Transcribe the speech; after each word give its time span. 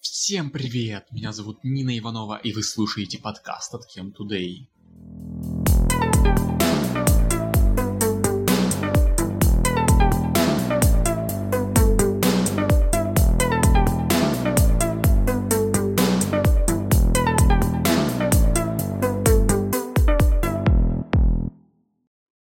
Всем 0.00 0.50
привет! 0.50 1.08
Меня 1.10 1.32
зовут 1.32 1.64
Нина 1.64 1.98
Иванова, 1.98 2.36
и 2.36 2.52
вы 2.52 2.62
слушаете 2.62 3.18
подкаст 3.18 3.74
от 3.74 3.84
Кем 3.86 4.14
Today. 4.16 4.68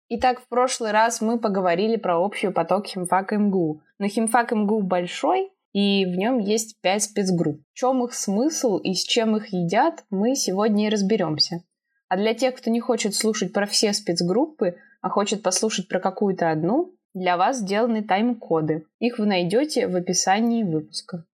Итак, 0.09 0.41
в 0.41 0.49
прошлый 0.49 0.93
раз 0.93 1.21
мы 1.21 1.39
поговорили 1.39 1.97
про 1.97 2.19
общий 2.19 2.51
поток 2.51 2.87
химфак 2.87 3.33
МГУ. 3.33 3.83
Но 3.99 4.09
химфак 4.09 4.53
МГУ 4.53 4.81
большой, 4.83 5.51
и 5.75 6.07
в 6.07 6.17
нем 6.17 6.39
есть 6.39 6.81
пять 6.81 7.03
спецгрупп. 7.03 7.61
В 7.73 7.77
чем 7.77 8.05
их 8.05 8.15
смысл 8.15 8.79
и 8.79 8.95
с 8.95 9.05
чем 9.05 9.37
их 9.37 9.53
едят, 9.53 10.05
мы 10.09 10.37
сегодня 10.37 10.87
и 10.87 10.91
разберемся. 10.91 11.63
А 12.09 12.17
для 12.17 12.33
тех, 12.33 12.55
кто 12.55 12.71
не 12.71 12.81
хочет 12.81 13.15
слушать 13.15 13.53
про 13.53 13.67
все 13.67 13.93
спецгруппы, 13.93 14.77
а 15.03 15.11
хочет 15.11 15.43
послушать 15.43 15.89
про 15.89 15.99
какую-то 15.99 16.51
одну, 16.51 16.95
для 17.13 17.37
вас 17.37 17.59
сделаны 17.59 18.05
тайм-коды. 18.05 18.87
Их 19.01 19.19
вы 19.19 19.27
найдете 19.27 19.89
в 19.89 19.97
описании 19.97 20.63
выпуска. 20.63 21.25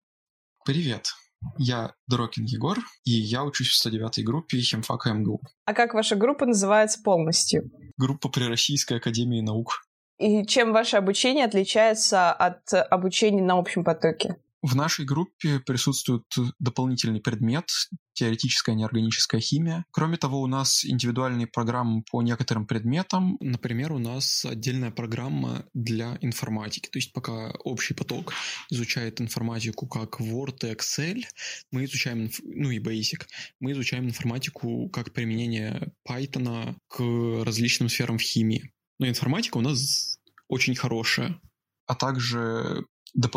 Привет, 0.64 1.09
я 1.59 1.95
Дрокин 2.06 2.45
Егор, 2.45 2.78
и 3.05 3.11
я 3.11 3.45
учусь 3.45 3.69
в 3.69 3.75
109 3.75 4.25
группе 4.25 4.59
химфака 4.59 5.12
МГУ. 5.12 5.41
А 5.66 5.75
как 5.75 5.92
ваша 5.92 6.16
группа 6.16 6.47
называется 6.47 7.02
полностью? 7.02 7.70
Группа 7.98 8.30
при 8.30 8.45
Российской 8.45 8.98
Академии 8.98 9.42
Наук. 9.42 9.83
И 10.20 10.45
чем 10.45 10.73
ваше 10.73 10.98
обучение 10.98 11.47
отличается 11.47 12.30
от 12.30 12.74
обучения 12.74 13.42
на 13.42 13.59
общем 13.59 13.84
потоке? 13.84 14.37
В 14.62 14.77
нашей 14.77 15.06
группе 15.06 15.59
присутствует 15.61 16.27
дополнительный 16.59 17.23
предмет 17.23 17.70
теоретическая 18.12 18.75
неорганическая 18.75 19.41
химия. 19.41 19.86
Кроме 19.91 20.19
того, 20.19 20.42
у 20.42 20.47
нас 20.47 20.84
индивидуальные 20.84 21.47
программы 21.47 22.03
по 22.11 22.20
некоторым 22.20 22.67
предметам. 22.67 23.39
Например, 23.41 23.92
у 23.92 23.98
нас 23.98 24.44
отдельная 24.44 24.91
программа 24.91 25.64
для 25.72 26.19
информатики. 26.20 26.91
То 26.91 26.98
есть 26.98 27.14
пока 27.14 27.53
общий 27.64 27.94
поток 27.94 28.34
изучает 28.69 29.22
информатику 29.22 29.87
как 29.87 30.20
Word 30.20 30.69
и 30.69 30.75
Excel, 30.75 31.22
мы 31.72 31.87
изучаем, 31.87 32.31
ну 32.44 32.70
и 32.70 32.78
Basic, 32.78 33.22
мы 33.59 33.72
изучаем 33.72 34.05
информатику 34.05 34.91
как 34.91 35.14
применение 35.14 35.91
Python 36.06 36.75
к 36.89 37.00
различным 37.47 37.89
сферам 37.89 38.19
в 38.19 38.22
химии. 38.22 38.70
Но 38.98 39.09
информатика 39.09 39.56
у 39.56 39.62
нас 39.62 40.19
очень 40.51 40.75
хорошая. 40.75 41.41
А 41.87 41.95
также 41.95 42.84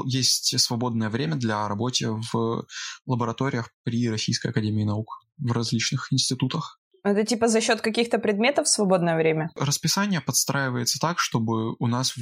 есть 0.06 0.60
свободное 0.60 1.10
время 1.10 1.36
для 1.36 1.68
работы 1.68 2.12
в 2.12 2.66
лабораториях 3.06 3.70
при 3.84 4.10
Российской 4.10 4.48
Академии 4.48 4.84
Наук 4.84 5.24
в 5.38 5.52
различных 5.52 6.12
институтах. 6.12 6.80
Это 7.04 7.26
типа 7.26 7.48
за 7.50 7.60
счет 7.60 7.82
каких-то 7.82 8.18
предметов 8.18 8.68
свободное 8.68 9.18
время? 9.18 9.50
Расписание 9.56 10.22
подстраивается 10.22 11.00
так, 11.00 11.20
чтобы 11.20 11.76
у 11.78 11.88
нас 11.88 12.14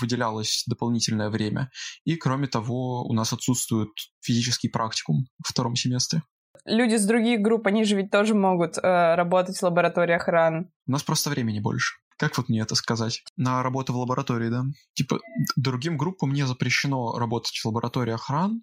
выделялось 0.00 0.64
дополнительное 0.66 1.28
время. 1.28 1.70
И 2.04 2.14
кроме 2.16 2.46
того, 2.46 3.04
у 3.04 3.12
нас 3.12 3.32
отсутствует 3.32 3.88
физический 4.20 4.68
практикум 4.68 5.26
в 5.44 5.48
втором 5.48 5.74
семестре. 5.74 6.22
Люди 6.64 6.96
с 6.96 7.04
других 7.04 7.40
групп, 7.40 7.66
они 7.66 7.84
же 7.84 7.96
ведь 7.96 8.10
тоже 8.10 8.34
могут 8.34 8.78
э, 8.78 9.14
работать 9.14 9.56
в 9.58 9.62
лабораториях 9.62 10.28
РАН. 10.28 10.70
У 10.86 10.90
нас 10.90 11.02
просто 11.02 11.30
времени 11.30 11.60
больше 11.60 11.94
как 12.18 12.36
вот 12.36 12.48
мне 12.48 12.60
это 12.60 12.74
сказать, 12.74 13.22
на 13.36 13.62
работу 13.62 13.92
в 13.92 13.96
лаборатории, 13.96 14.48
да? 14.48 14.64
Типа, 14.94 15.20
другим 15.56 15.96
группам 15.96 16.30
мне 16.30 16.46
запрещено 16.46 17.16
работать 17.18 17.56
в 17.56 17.66
лабораториях 17.66 18.28
РАН, 18.28 18.62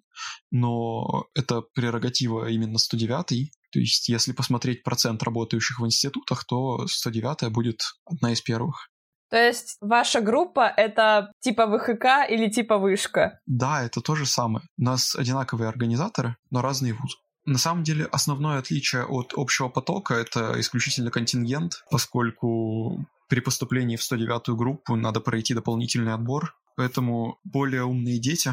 но 0.50 1.26
это 1.34 1.62
прерогатива 1.74 2.48
именно 2.48 2.78
109 2.78 3.50
то 3.72 3.80
есть, 3.80 4.08
если 4.08 4.32
посмотреть 4.32 4.82
процент 4.84 5.22
работающих 5.22 5.80
в 5.80 5.84
институтах, 5.84 6.46
то 6.46 6.86
109 6.86 7.52
будет 7.52 7.82
одна 8.06 8.32
из 8.32 8.40
первых. 8.40 8.88
То 9.28 9.36
есть 9.36 9.76
ваша 9.80 10.20
группа— 10.20 10.72
это 10.76 11.32
типа 11.40 11.66
ВХК 11.66 12.30
или 12.30 12.48
типа 12.48 12.78
вышка? 12.78 13.40
Да, 13.44 13.82
это 13.82 14.00
то 14.00 14.14
же 14.14 14.24
самое. 14.24 14.64
У 14.78 14.84
нас 14.84 15.14
одинаковые 15.14 15.68
организаторы, 15.68 16.36
но 16.50 16.62
разные 16.62 16.94
вузы. 16.94 17.16
На 17.46 17.58
самом 17.58 17.84
деле, 17.84 18.06
основное 18.06 18.58
отличие 18.58 19.04
от 19.04 19.32
общего 19.36 19.68
потока— 19.68 20.14
это 20.14 20.58
исключительно 20.58 21.12
контингент, 21.12 21.84
поскольку 21.90 23.06
при 23.28 23.38
поступлении 23.40 23.96
в 23.96 24.00
109-ю 24.00 24.56
группу 24.56 24.96
надо 24.96 25.20
пройти 25.20 25.54
дополнительный 25.54 26.12
отбор, 26.12 26.56
поэтому 26.76 27.38
более 27.44 27.84
умные 27.84 28.18
дети 28.18 28.52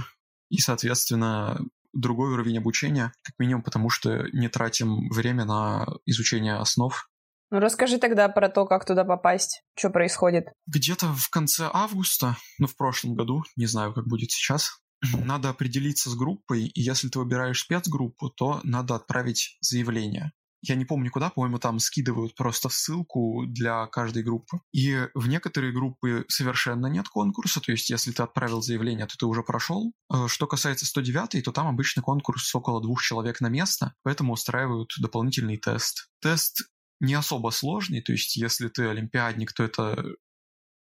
и, 0.49 0.59
соответственно, 0.59 1.59
другой 1.93 2.33
уровень 2.33 2.59
обучения, 2.59 3.13
как 3.23 3.33
минимум 3.39 3.63
потому, 3.63 3.89
что 3.89 4.27
не 4.31 4.47
тратим 4.47 5.09
время 5.09 5.45
на 5.45 5.87
изучение 6.05 6.55
основ. 6.55 7.09
Ну 7.49 7.59
расскажи 7.59 7.99
тогда 7.99 8.29
про 8.29 8.49
то, 8.49 8.65
как 8.65 8.85
туда 8.85 9.03
попасть, 9.03 9.63
что 9.75 9.89
происходит. 9.91 10.47
Где-то 10.67 11.13
в 11.13 11.29
конце 11.29 11.69
августа, 11.71 12.37
ну 12.57 12.67
в 12.67 12.75
прошлом 12.75 13.13
году, 13.15 13.43
не 13.55 13.67
знаю, 13.67 13.93
как 13.93 14.07
будет 14.07 14.31
сейчас, 14.31 14.79
надо 15.25 15.49
определиться 15.49 16.09
с 16.09 16.15
группой, 16.15 16.65
и 16.65 16.81
если 16.81 17.09
ты 17.09 17.19
выбираешь 17.19 17.61
спецгруппу, 17.61 18.29
то 18.29 18.61
надо 18.63 18.95
отправить 18.95 19.57
заявление 19.61 20.31
я 20.63 20.75
не 20.75 20.85
помню 20.85 21.11
куда, 21.11 21.29
по-моему, 21.29 21.59
там 21.59 21.77
скидывают 21.79 22.35
просто 22.35 22.69
ссылку 22.69 23.43
для 23.45 23.85
каждой 23.87 24.23
группы. 24.23 24.61
И 24.71 25.07
в 25.13 25.27
некоторые 25.27 25.73
группы 25.73 26.25
совершенно 26.29 26.87
нет 26.87 27.09
конкурса, 27.09 27.59
то 27.59 27.71
есть 27.73 27.89
если 27.89 28.11
ты 28.11 28.23
отправил 28.23 28.61
заявление, 28.61 29.05
то 29.05 29.17
ты 29.17 29.25
уже 29.25 29.43
прошел. 29.43 29.91
Э, 30.11 30.27
что 30.27 30.47
касается 30.47 30.85
109, 30.85 31.43
то 31.43 31.51
там 31.51 31.67
обычно 31.67 32.01
конкурс 32.01 32.55
около 32.55 32.81
двух 32.81 33.01
человек 33.01 33.41
на 33.41 33.47
место, 33.47 33.93
поэтому 34.03 34.33
устраивают 34.33 34.89
дополнительный 34.99 35.57
тест. 35.57 36.09
Тест 36.21 36.63
не 37.01 37.13
особо 37.13 37.49
сложный, 37.49 38.01
то 38.01 38.13
есть 38.13 38.37
если 38.37 38.69
ты 38.69 38.87
олимпиадник, 38.87 39.51
то 39.51 39.63
это 39.63 40.01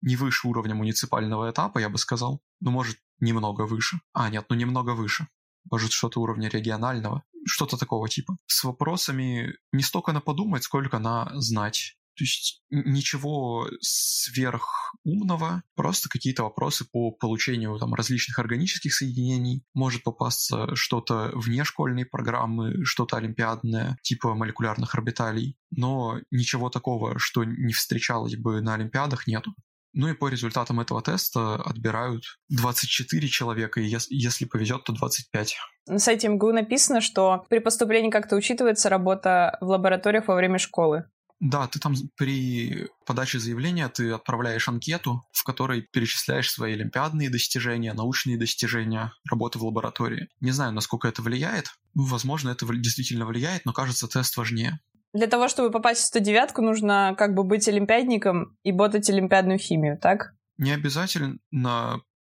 не 0.01 0.17
выше 0.17 0.49
уровня 0.49 0.75
муниципального 0.75 1.49
этапа, 1.49 1.79
я 1.79 1.87
бы 1.87 1.97
сказал. 1.97 2.41
Ну, 2.59 2.71
может, 2.71 2.97
немного 3.19 3.65
выше. 3.65 3.99
А, 4.13 4.29
нет, 4.29 4.45
ну 4.49 4.55
немного 4.55 4.91
выше 4.91 5.27
может, 5.71 5.91
что-то 5.91 6.21
уровня 6.21 6.49
регионального, 6.49 7.23
что-то 7.45 7.77
такого 7.77 8.09
типа. 8.09 8.37
С 8.47 8.63
вопросами 8.63 9.53
не 9.71 9.83
столько 9.83 10.11
на 10.11 10.21
подумать, 10.21 10.63
сколько 10.63 10.99
на 10.99 11.31
знать. 11.35 11.95
То 12.15 12.25
есть 12.25 12.61
ничего 12.69 13.69
сверхумного, 13.79 15.63
просто 15.75 16.09
какие-то 16.09 16.43
вопросы 16.43 16.85
по 16.91 17.11
получению 17.11 17.77
там, 17.79 17.93
различных 17.93 18.39
органических 18.39 18.93
соединений. 18.93 19.63
Может 19.73 20.03
попасться 20.03 20.75
что-то 20.75 21.31
вне 21.33 21.63
школьной 21.63 22.05
программы, 22.05 22.83
что-то 22.83 23.15
олимпиадное, 23.15 23.97
типа 24.01 24.35
молекулярных 24.35 24.95
орбиталей. 24.95 25.55
Но 25.71 26.19
ничего 26.29 26.69
такого, 26.69 27.17
что 27.19 27.45
не 27.45 27.71
встречалось 27.71 28.35
бы 28.35 28.59
на 28.59 28.73
олимпиадах, 28.73 29.25
нету. 29.25 29.53
Ну 29.93 30.07
и 30.07 30.13
по 30.13 30.27
результатам 30.27 30.79
этого 30.79 31.01
теста 31.01 31.55
отбирают 31.55 32.23
24 32.49 33.27
человека, 33.27 33.79
и 33.81 33.95
если 34.09 34.45
повезет, 34.45 34.83
то 34.83 34.93
25. 34.93 35.55
На 35.87 35.99
сайте 35.99 36.27
МГУ 36.27 36.51
написано, 36.51 37.01
что 37.01 37.45
при 37.49 37.59
поступлении 37.59 38.11
как-то 38.11 38.35
учитывается 38.35 38.89
работа 38.89 39.57
в 39.61 39.67
лабораториях 39.67 40.27
во 40.27 40.35
время 40.35 40.59
школы. 40.59 41.05
Да, 41.39 41.67
ты 41.67 41.79
там 41.79 41.95
при 42.17 42.89
подаче 43.05 43.39
заявления 43.39 43.87
ты 43.87 44.11
отправляешь 44.11 44.67
анкету, 44.67 45.25
в 45.31 45.45
которой 45.45 45.81
перечисляешь 45.81 46.51
свои 46.51 46.73
олимпиадные 46.73 47.29
достижения, 47.29 47.93
научные 47.93 48.37
достижения, 48.37 49.13
работы 49.29 49.57
в 49.57 49.63
лаборатории. 49.63 50.27
Не 50.41 50.51
знаю, 50.51 50.73
насколько 50.73 51.07
это 51.07 51.21
влияет. 51.21 51.71
Возможно, 51.95 52.49
это 52.49 52.67
действительно 52.75 53.25
влияет, 53.25 53.65
но 53.65 53.71
кажется, 53.71 54.09
тест 54.09 54.35
важнее. 54.35 54.81
Для 55.13 55.27
того, 55.27 55.47
чтобы 55.47 55.71
попасть 55.71 56.01
в 56.01 56.05
109 56.05 56.57
нужно 56.57 57.15
как 57.17 57.33
бы 57.33 57.43
быть 57.43 57.67
олимпиадником 57.67 58.57
и 58.63 58.71
ботать 58.71 59.09
олимпиадную 59.09 59.57
химию, 59.57 59.97
так? 59.97 60.33
Не 60.57 60.71
обязательно. 60.71 61.39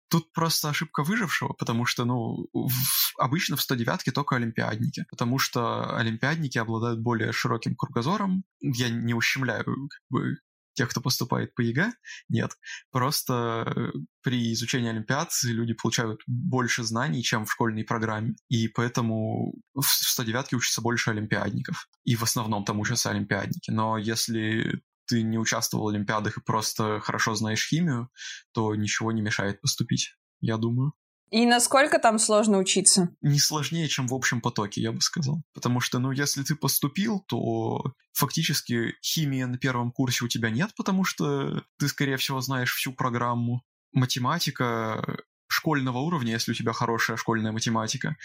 Тут 0.07 0.31
просто 0.33 0.69
ошибка 0.69 1.03
выжившего, 1.03 1.53
потому 1.53 1.85
что, 1.85 2.05
ну, 2.05 2.47
в, 2.53 2.69
обычно 3.17 3.55
в 3.55 3.59
109-ке 3.59 4.11
только 4.11 4.35
олимпиадники, 4.35 5.03
потому 5.09 5.39
что 5.39 5.97
олимпиадники 5.97 6.59
обладают 6.59 7.01
более 7.01 7.31
широким 7.31 7.75
кругозором. 7.75 8.43
Я 8.61 8.89
не 8.89 9.15
ущемляю 9.15 9.65
как 9.65 10.01
бы, 10.09 10.35
тех, 10.75 10.89
кто 10.89 11.01
поступает 11.01 11.55
по 11.55 11.61
ЕГЭ, 11.61 11.93
нет. 12.29 12.51
Просто 12.91 13.73
э, 13.75 13.97
при 14.21 14.53
изучении 14.53 14.89
Олимпиад 14.89 15.29
люди 15.43 15.73
получают 15.73 16.21
больше 16.27 16.83
знаний, 16.83 17.23
чем 17.23 17.45
в 17.45 17.51
школьной 17.51 17.83
программе. 17.83 18.35
И 18.49 18.67
поэтому 18.67 19.55
в 19.73 20.19
109-ке 20.19 20.55
учатся 20.55 20.81
больше 20.81 21.11
олимпиадников. 21.11 21.87
И 22.03 22.15
в 22.15 22.23
основном 22.23 22.65
там 22.65 22.79
учатся 22.79 23.09
олимпиадники. 23.09 23.71
Но 23.71 23.97
если 23.97 24.81
ты 25.07 25.23
не 25.23 25.37
участвовал 25.37 25.85
в 25.85 25.89
Олимпиадах 25.89 26.37
и 26.37 26.41
просто 26.41 26.99
хорошо 26.99 27.35
знаешь 27.35 27.67
химию, 27.67 28.09
то 28.53 28.75
ничего 28.75 29.11
не 29.11 29.21
мешает 29.21 29.61
поступить, 29.61 30.15
я 30.41 30.57
думаю. 30.57 30.93
И 31.35 31.45
насколько 31.45 31.99
там 31.99 32.17
сложно 32.17 32.59
учиться? 32.59 33.09
Не 33.19 33.39
сложнее, 33.39 33.89
чем 33.89 34.07
в 34.07 34.13
общем 34.13 34.39
потоке, 34.39 34.79
я 34.79 34.93
бы 34.93 35.01
сказал. 35.01 35.43
Потому 35.53 35.81
что, 35.81 35.99
ну, 35.99 36.11
если 36.11 36.43
ты 36.43 36.55
поступил, 36.55 37.25
то 37.27 37.93
фактически 38.13 38.95
химии 39.03 39.43
на 39.43 39.57
первом 39.57 39.91
курсе 39.91 40.23
у 40.23 40.29
тебя 40.29 40.49
нет, 40.49 40.71
потому 40.77 41.03
что 41.03 41.61
ты, 41.77 41.89
скорее 41.89 42.15
всего, 42.15 42.39
знаешь 42.39 42.73
всю 42.73 42.93
программу. 42.93 43.63
Математика 43.91 45.17
школьного 45.47 45.97
уровня, 45.97 46.31
если 46.31 46.53
у 46.53 46.55
тебя 46.55 46.71
хорошая 46.71 47.17
школьная 47.17 47.51
математика. 47.51 48.15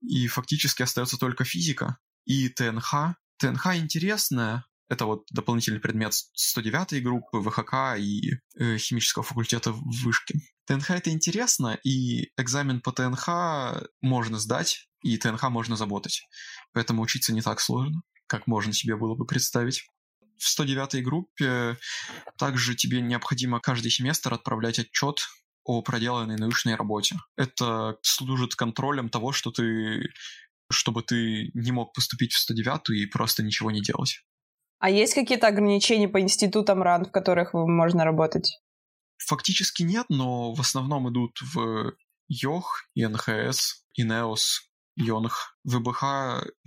И 0.00 0.26
фактически 0.26 0.82
остается 0.82 1.18
только 1.18 1.44
физика 1.44 1.98
и 2.24 2.48
ТНХ. 2.48 3.16
ТНХ 3.36 3.76
интересная, 3.76 4.64
это 4.88 5.06
вот 5.06 5.26
дополнительный 5.32 5.80
предмет 5.80 6.12
109 6.34 7.02
группы 7.02 7.38
ВХК 7.40 7.98
и 7.98 8.34
э, 8.58 8.78
химического 8.78 9.24
факультета 9.24 9.72
в 9.72 9.82
Вышке. 10.04 10.40
ТНХ 10.66 10.90
это 10.90 11.10
интересно, 11.10 11.78
и 11.84 12.30
экзамен 12.36 12.80
по 12.80 12.92
ТНХ 12.92 13.88
можно 14.00 14.38
сдать, 14.38 14.88
и 15.02 15.16
ТНХ 15.16 15.44
можно 15.50 15.76
заботать. 15.76 16.26
Поэтому 16.72 17.02
учиться 17.02 17.32
не 17.32 17.42
так 17.42 17.60
сложно, 17.60 18.02
как 18.26 18.46
можно 18.46 18.72
себе 18.72 18.96
было 18.96 19.14
бы 19.14 19.26
представить. 19.26 19.84
В 20.38 20.48
109 20.48 21.02
группе 21.02 21.78
также 22.38 22.74
тебе 22.74 23.00
необходимо 23.00 23.60
каждый 23.60 23.90
семестр 23.90 24.34
отправлять 24.34 24.78
отчет 24.78 25.26
о 25.64 25.82
проделанной 25.82 26.36
научной 26.36 26.74
работе. 26.74 27.16
Это 27.36 27.96
служит 28.02 28.54
контролем 28.54 29.08
того, 29.08 29.32
что 29.32 29.50
ты 29.50 30.10
чтобы 30.70 31.02
ты 31.02 31.50
не 31.54 31.70
мог 31.70 31.92
поступить 31.94 32.32
в 32.32 32.38
109 32.38 32.90
и 32.90 33.06
просто 33.06 33.42
ничего 33.42 33.70
не 33.70 33.80
делать. 33.80 34.22
А 34.78 34.90
есть 34.90 35.14
какие-то 35.14 35.46
ограничения 35.46 36.08
по 36.08 36.20
институтам 36.20 36.82
РАН, 36.82 37.06
в 37.06 37.10
которых 37.10 37.54
можно 37.54 38.04
работать? 38.04 38.60
Фактически 39.16 39.82
нет, 39.82 40.06
но 40.10 40.52
в 40.52 40.60
основном 40.60 41.10
идут 41.10 41.38
в 41.40 41.94
ЙОХ, 42.28 42.84
ИНХС, 42.94 43.84
ИНЕОС, 43.94 44.70
ЙОНХ. 44.96 45.58
В 45.64 45.78
ИБХ 45.78 46.02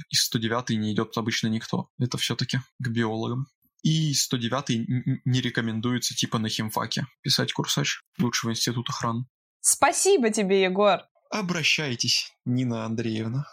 из 0.09 0.23
109 0.23 0.71
не 0.71 0.93
идет 0.93 1.15
обычно 1.17 1.47
никто. 1.47 1.89
Это 1.99 2.17
все-таки 2.17 2.59
к 2.79 2.87
биологам. 2.87 3.47
И 3.83 4.13
109 4.13 5.21
не 5.25 5.41
рекомендуется 5.41 6.15
типа 6.15 6.39
на 6.39 6.49
химфаке 6.49 7.05
писать 7.21 7.53
курсач. 7.53 8.01
Лучше 8.19 8.47
в 8.47 8.51
институт 8.51 8.89
охраны. 8.89 9.25
Спасибо 9.61 10.31
тебе, 10.31 10.63
Егор. 10.63 11.01
Обращайтесь, 11.29 12.33
Нина 12.43 12.85
Андреевна. 12.85 13.45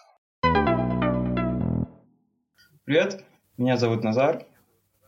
Привет, 2.84 3.24
меня 3.58 3.76
зовут 3.76 4.04
Назар. 4.04 4.44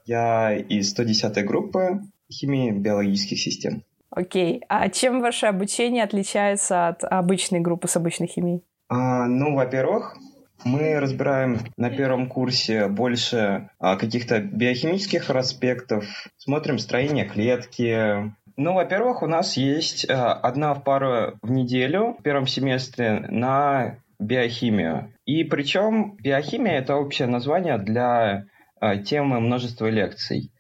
Я 0.05 0.57
из 0.57 0.91
110 0.91 1.45
группы 1.45 2.01
химии 2.33 2.71
биологических 2.71 3.39
систем. 3.39 3.83
Окей. 4.11 4.63
А 4.69 4.89
чем 4.89 5.21
ваше 5.21 5.47
обучение 5.47 6.03
отличается 6.03 6.89
от 6.89 7.05
обычной 7.05 7.61
группы 7.61 7.89
с 7.89 7.97
обычной 7.97 8.27
химией? 8.27 8.63
А, 8.89 9.27
ну, 9.27 9.55
во-первых, 9.55 10.17
мы 10.65 10.99
разбираем 10.99 11.59
на 11.77 11.91
первом 11.91 12.27
курсе 12.27 12.89
больше 12.89 13.71
а, 13.79 13.97
каких-то 13.97 14.41
биохимических 14.41 15.31
аспектов, 15.31 16.05
смотрим 16.37 16.79
строение 16.79 17.27
клетки. 17.27 18.33
Ну, 18.57 18.75
во-первых, 18.75 19.23
у 19.23 19.27
нас 19.27 19.57
есть 19.57 20.09
а, 20.09 20.33
одна 20.33 20.75
пара 20.75 21.35
в 21.43 21.51
неделю 21.51 22.17
в 22.19 22.23
первом 22.23 22.47
семестре 22.47 23.27
на 23.29 23.99
биохимию. 24.19 25.13
И 25.29 25.45
причем 25.45 26.17
биохимия– 26.17 26.79
это 26.79 26.97
общее 26.97 27.29
название 27.29 27.77
для 27.77 28.47
э, 28.81 29.03
темы 29.03 29.41
множества 29.41 29.91
лекций. 29.91 30.51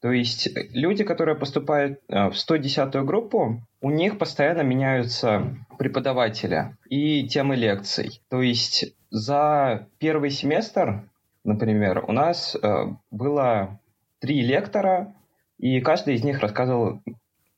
То 0.00 0.12
есть 0.12 0.48
люди, 0.72 1.04
которые 1.04 1.36
поступают 1.36 2.00
э, 2.08 2.30
в 2.30 2.32
110-ю 2.32 3.04
группу, 3.04 3.60
у 3.82 3.90
них 3.90 4.16
постоянно 4.16 4.62
меняются 4.62 5.54
преподаватели 5.78 6.74
и 6.88 7.28
темы 7.28 7.54
лекций. 7.54 8.22
То 8.30 8.40
есть 8.40 8.94
за 9.10 9.88
первый 9.98 10.30
семестр, 10.30 11.06
например, 11.44 12.02
у 12.08 12.12
нас 12.12 12.56
э, 12.56 12.86
было 13.10 13.78
три 14.20 14.40
лектора, 14.40 15.14
и 15.58 15.82
каждый 15.82 16.14
из 16.14 16.24
них 16.24 16.40
рассказывал 16.40 17.02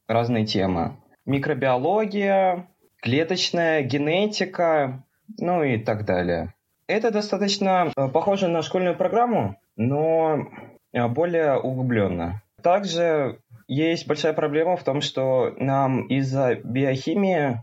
разные 0.09 0.47
темы. 0.47 0.97
Микробиология, 1.27 2.67
клеточная 3.03 3.83
генетика, 3.83 5.05
ну 5.39 5.63
и 5.63 5.79
так 5.79 6.05
далее. 6.05 6.53
Это 6.89 7.11
достаточно 7.11 7.93
э, 7.97 8.09
похоже 8.09 8.49
на 8.49 8.63
школьную 8.63 8.97
программу, 8.97 9.59
но 9.77 10.49
э, 10.93 11.09
более 11.09 11.59
углубленно. 11.59 12.43
Также 12.63 13.41
есть 13.67 14.07
большая 14.07 14.33
проблема 14.33 14.77
в 14.77 14.85
том, 14.85 15.01
что 15.01 15.53
нам 15.57 16.07
из-за 16.07 16.55
биохимии 16.55 17.61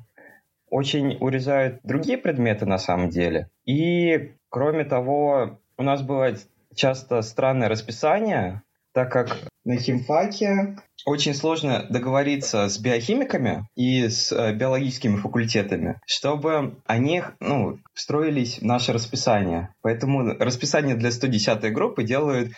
очень 0.69 1.17
урезают 1.19 1.79
другие 1.83 2.17
предметы 2.17 2.65
на 2.65 2.77
самом 2.77 3.09
деле. 3.09 3.49
И, 3.65 4.33
кроме 4.49 4.83
того, 4.83 5.59
у 5.77 5.83
нас 5.83 6.01
бывает 6.01 6.47
часто 6.75 7.21
странное 7.21 7.69
расписание, 7.69 8.63
так 8.93 9.11
как 9.11 9.37
на 9.65 9.77
химфаке 9.77 10.77
очень 11.05 11.33
сложно 11.33 11.85
договориться 11.89 12.69
с 12.69 12.77
биохимиками 12.77 13.67
и 13.75 14.07
с 14.07 14.31
э, 14.31 14.53
биологическими 14.53 15.17
факультетами, 15.17 15.99
чтобы 16.05 16.77
они 16.85 17.23
ну, 17.39 17.79
встроились 17.93 18.59
в 18.59 18.63
наше 18.63 18.93
расписание. 18.93 19.73
Поэтому 19.81 20.33
расписание 20.39 20.95
для 20.95 21.11
110 21.11 21.73
группы 21.73 22.03
делают 22.03 22.51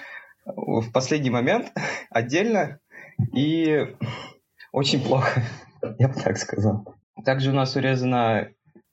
в 0.45 0.91
последний 0.91 1.31
момент 1.31 1.71
отдельно 2.09 2.79
и 3.33 3.95
очень 4.71 5.01
плохо, 5.01 5.41
я 5.99 6.07
бы 6.07 6.13
так 6.13 6.37
сказал. 6.37 6.95
Также 7.23 7.51
у 7.51 7.53
нас 7.53 7.75
урезана 7.75 8.49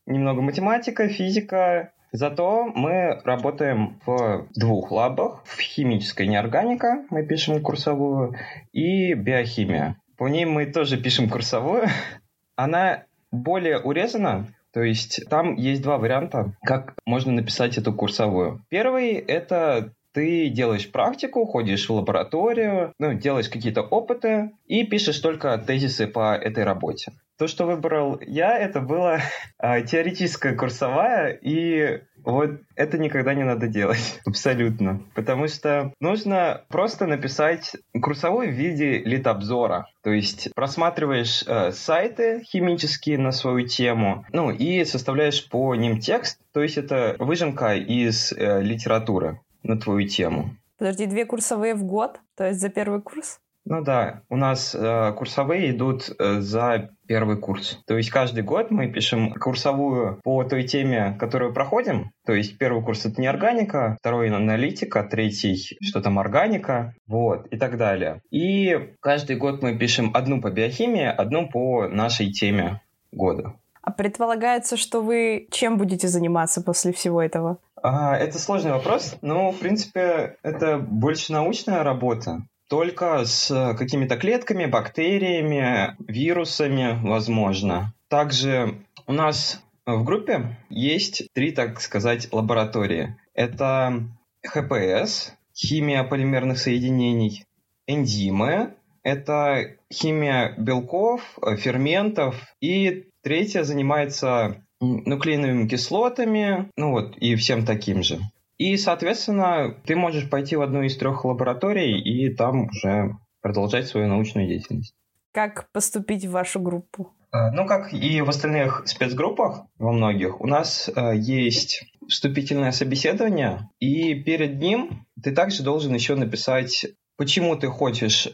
немного 0.07 0.41
математика, 0.41 1.09
физика, 1.09 1.93
Зато 2.13 2.67
мы 2.75 3.21
работаем 3.25 3.99
в 4.05 4.47
двух 4.55 4.91
лабах. 4.91 5.43
В 5.47 5.59
химической 5.61 6.27
неорганика 6.27 7.05
мы 7.09 7.27
пишем 7.27 7.63
курсовую 7.63 8.35
и 8.73 9.15
биохимия. 9.15 9.97
По 10.19 10.29
ней 10.29 10.45
мы 10.45 10.67
тоже 10.67 10.99
пишем 10.99 11.31
курсовую. 11.31 11.89
Она 12.57 13.05
более 13.31 13.79
урезана, 13.79 14.49
то 14.75 14.83
есть 14.83 15.27
там 15.31 15.57
есть 15.57 15.83
два 15.83 15.97
варианта, 15.97 16.55
как 16.63 16.95
можно 17.07 17.33
написать 17.33 17.79
эту 17.79 17.95
курсовую. 17.95 18.63
Первый— 18.69 19.13
это 19.29 19.95
ты 20.13 20.51
делаешь 20.51 20.91
практику, 20.93 21.47
ходишь 21.47 21.89
в 21.89 21.95
лабораторию, 21.95 22.93
ну, 22.99 23.15
делаешь 23.15 23.49
какие-то 23.49 23.81
опыты 23.81 24.53
и 24.67 24.85
пишешь 24.85 25.19
только 25.21 25.57
тезисы 25.57 26.07
по 26.07 26.35
этой 26.35 26.65
работе. 26.65 27.13
То, 27.43 27.49
что 27.49 27.67
выбрал 27.67 28.21
я, 28.25 28.57
это 28.57 28.81
была 28.81 29.19
э, 29.59 29.83
теоретическая 29.83 30.55
курсовая, 30.55 31.31
и 31.43 32.03
вот 32.25 32.51
это 32.77 32.99
никогда 32.99 33.35
не 33.35 33.43
надо 33.43 33.67
делать. 33.67 34.21
Абсолютно. 34.25 35.03
Потому 35.17 35.49
что 35.49 35.93
нужно 35.99 36.63
просто 36.69 37.09
написать 37.09 37.75
курсовой 38.01 38.47
в 38.47 38.53
виде 38.53 38.99
литобзора. 38.99 39.89
То 40.05 40.11
есть 40.11 40.55
просматриваешь 40.55 41.43
э, 41.45 41.73
сайты 41.73 42.45
химические 42.45 43.19
на 43.19 43.33
свою 43.33 43.67
тему, 43.67 44.25
ну 44.33 44.53
и 44.53 44.85
составляешь 44.85 45.49
по 45.49 45.75
ним 45.75 45.99
текст. 45.99 46.39
То 46.53 46.63
есть 46.63 46.79
это 46.79 47.17
выжимка 47.19 47.75
из 47.75 48.33
э, 48.33 48.63
литературы 48.63 49.41
на 49.65 49.77
твою 49.77 50.07
тему. 50.07 50.51
Подожди, 50.79 51.07
две 51.07 51.27
курсовые 51.27 51.75
в 51.75 51.83
год? 51.83 52.21
То 52.37 52.47
есть 52.47 52.61
за 52.61 52.69
первый 52.69 53.03
курс? 53.03 53.41
Ну 53.65 53.83
да, 53.83 54.23
у 54.29 54.37
нас 54.37 54.75
э, 54.75 55.13
курсовые 55.17 55.71
идут 55.71 56.11
э, 56.19 56.41
за 56.41 56.91
первый 57.07 57.37
курс. 57.37 57.79
То 57.87 57.97
есть 57.97 58.11
каждый 58.11 58.43
год 58.43 58.71
мы 58.71 58.89
пишем 58.89 59.33
курсовую 59.35 60.21
по 60.25 60.43
той 60.43 60.65
теме, 60.65 61.17
которую 61.21 61.55
проходим. 61.55 62.11
То 62.27 62.33
есть 62.33 62.59
первый 62.59 62.83
курс 62.83 63.07
это 63.07 63.21
неорганика, 63.21 63.97
второй 64.01 64.31
аналитика, 64.31 65.05
третий 65.05 65.57
что 65.81 66.01
там 66.01 66.19
органика, 66.19 66.95
вот, 67.07 67.47
и 67.49 67.57
так 67.57 67.77
далее. 67.77 68.21
И 68.31 68.95
каждый 69.01 69.37
год 69.37 69.63
мы 69.63 69.79
пишем 69.79 70.11
одну 70.15 70.41
по 70.41 70.51
биохимии, 70.51 71.07
одну 71.07 71.49
по 71.49 71.87
нашей 71.87 72.33
теме 72.33 72.81
года. 73.13 73.55
А 73.83 73.93
предполагается, 73.93 74.77
что 74.77 75.03
вы 75.03 75.47
чем 75.51 75.77
будете 75.77 76.09
заниматься 76.09 76.63
после 76.63 76.93
всего 76.93 77.21
этого? 77.21 77.59
А, 77.83 78.17
это 78.17 78.39
сложный 78.39 78.73
вопрос, 78.73 79.17
но, 79.23 79.51
в 79.51 79.59
принципе, 79.59 80.37
это 80.43 80.79
больше 80.79 81.33
научная 81.33 81.83
работа 81.83 82.43
только 82.73 83.27
с 83.27 83.75
какими-то 83.77 84.17
клетками, 84.17 84.65
бактериями, 84.65 85.95
вирусами, 86.11 86.99
возможно. 87.07 87.93
Также 88.09 88.79
у 89.07 89.13
нас 89.13 89.63
в 89.85 90.05
группе 90.05 90.57
есть 90.71 91.29
три, 91.35 91.53
так 91.53 91.83
сказать, 91.83 92.33
лаборатории. 92.33 93.15
Это 93.35 94.05
ХПС, 94.43 95.35
химия 95.55 96.03
полимерных 96.03 96.57
соединений, 96.57 97.45
энзимы, 97.87 98.73
это 99.03 99.77
химия 99.93 100.55
белков, 100.57 101.21
ферментов, 101.59 102.41
и 102.63 103.05
третья 103.21 103.65
занимается 103.65 104.65
нуклеиновыми 104.81 105.69
кислотами, 105.69 106.71
ну 106.79 106.93
вот, 106.93 107.19
и 107.19 107.37
всем 107.37 107.67
таким 107.67 108.03
же. 108.03 108.19
И, 108.63 108.77
соответственно, 108.77 109.75
ты 109.87 109.97
можешь 109.97 110.31
пойти 110.31 110.55
в 110.55 110.63
одну 110.63 110.83
из 110.83 110.97
трех 110.97 111.25
лабораторий 111.25 112.01
и 112.01 112.33
там 112.33 112.69
уже 112.69 113.17
продолжать 113.41 113.89
свою 113.89 114.07
научную 114.07 114.47
деятельность. 114.47 114.95
Как 115.33 115.69
поступить 115.73 116.25
в 116.27 116.31
вашу 116.31 116.61
группу? 116.61 117.13
А, 117.33 117.51
ну, 117.51 117.67
как 117.67 117.93
и 117.93 118.21
в 118.21 118.29
остальных 118.29 118.85
спецгруппах, 118.87 119.63
во 119.81 119.91
многих, 119.91 120.41
у 120.41 120.47
нас 120.47 120.89
э, 120.95 121.17
есть 121.17 121.83
вступительное 122.09 122.71
собеседование, 122.71 123.69
и 123.81 124.15
перед 124.23 124.61
ним 124.61 125.07
ты 125.21 125.33
также 125.33 125.65
должен 125.65 125.93
еще 125.93 126.15
написать, 126.15 126.87
почему 127.17 127.57
ты 127.57 127.67
хочешь 127.67 128.29
э, 128.29 128.31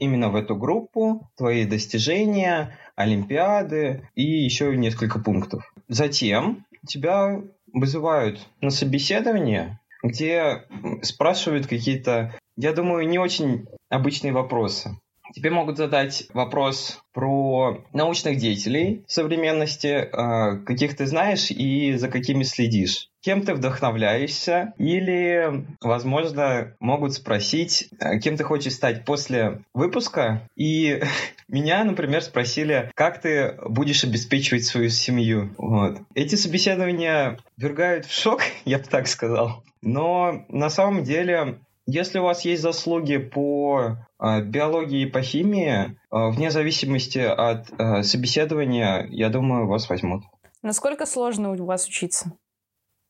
именно 0.00 0.30
в 0.30 0.36
эту 0.36 0.56
группу, 0.56 1.28
твои 1.36 1.66
достижения, 1.66 2.78
олимпиады 2.96 4.08
и 4.14 4.22
еще 4.22 4.74
несколько 4.78 5.18
пунктов. 5.18 5.70
Затем 5.88 6.64
тебя 6.86 7.42
вызывают 7.72 8.40
на 8.60 8.70
собеседование, 8.70 9.80
где 10.02 10.64
спрашивают 11.02 11.66
какие-то, 11.66 12.34
я 12.56 12.72
думаю, 12.72 13.08
не 13.08 13.18
очень 13.18 13.66
обычные 13.88 14.32
вопросы. 14.32 14.96
Тебе 15.34 15.50
могут 15.50 15.76
задать 15.76 16.26
вопрос 16.32 17.00
про 17.12 17.84
научных 17.92 18.38
деятелей 18.38 19.04
современности, 19.06 19.86
э, 19.86 20.64
каких 20.64 20.96
ты 20.96 21.06
знаешь 21.06 21.50
и 21.50 21.94
за 21.94 22.08
какими 22.08 22.44
следишь. 22.44 23.10
Кем 23.28 23.42
ты 23.42 23.52
вдохновляешься? 23.52 24.72
Или, 24.78 25.66
возможно, 25.82 26.74
могут 26.80 27.12
спросить, 27.12 27.90
э, 28.00 28.18
кем 28.20 28.38
ты 28.38 28.44
хочешь 28.44 28.72
стать 28.72 29.04
после 29.04 29.64
выпуска. 29.74 30.48
И 30.56 31.02
меня, 31.46 31.84
например, 31.84 32.22
спросили, 32.22 32.90
как 32.94 33.20
ты 33.20 33.54
будешь 33.68 34.02
обеспечивать 34.02 34.64
свою 34.64 34.88
семью. 34.88 35.54
Вот. 35.58 35.98
Эти 36.14 36.36
собеседования 36.36 37.38
вергают 37.58 38.06
в 38.06 38.14
шок, 38.14 38.40
я 38.64 38.78
бы 38.78 38.84
так 38.84 39.06
сказал. 39.06 39.62
Но 39.82 40.46
на 40.48 40.70
самом 40.70 41.04
деле 41.04 41.58
если 41.84 42.20
у 42.20 42.22
вас 42.22 42.46
есть 42.46 42.62
заслуги 42.62 43.18
по 43.18 43.98
э, 44.18 44.40
биологии 44.40 45.02
и 45.02 45.10
по 45.10 45.20
химии, 45.20 45.74
э, 45.84 46.30
вне 46.30 46.50
зависимости 46.50 47.18
от 47.18 47.66
собеседования, 48.06 49.06
я 49.10 49.28
думаю, 49.28 49.66
вас 49.66 49.90
возьмут. 49.90 50.24
Насколько 50.62 51.04
сложно 51.04 51.52
у 51.52 51.66
вас 51.66 51.86
учиться? 51.86 52.32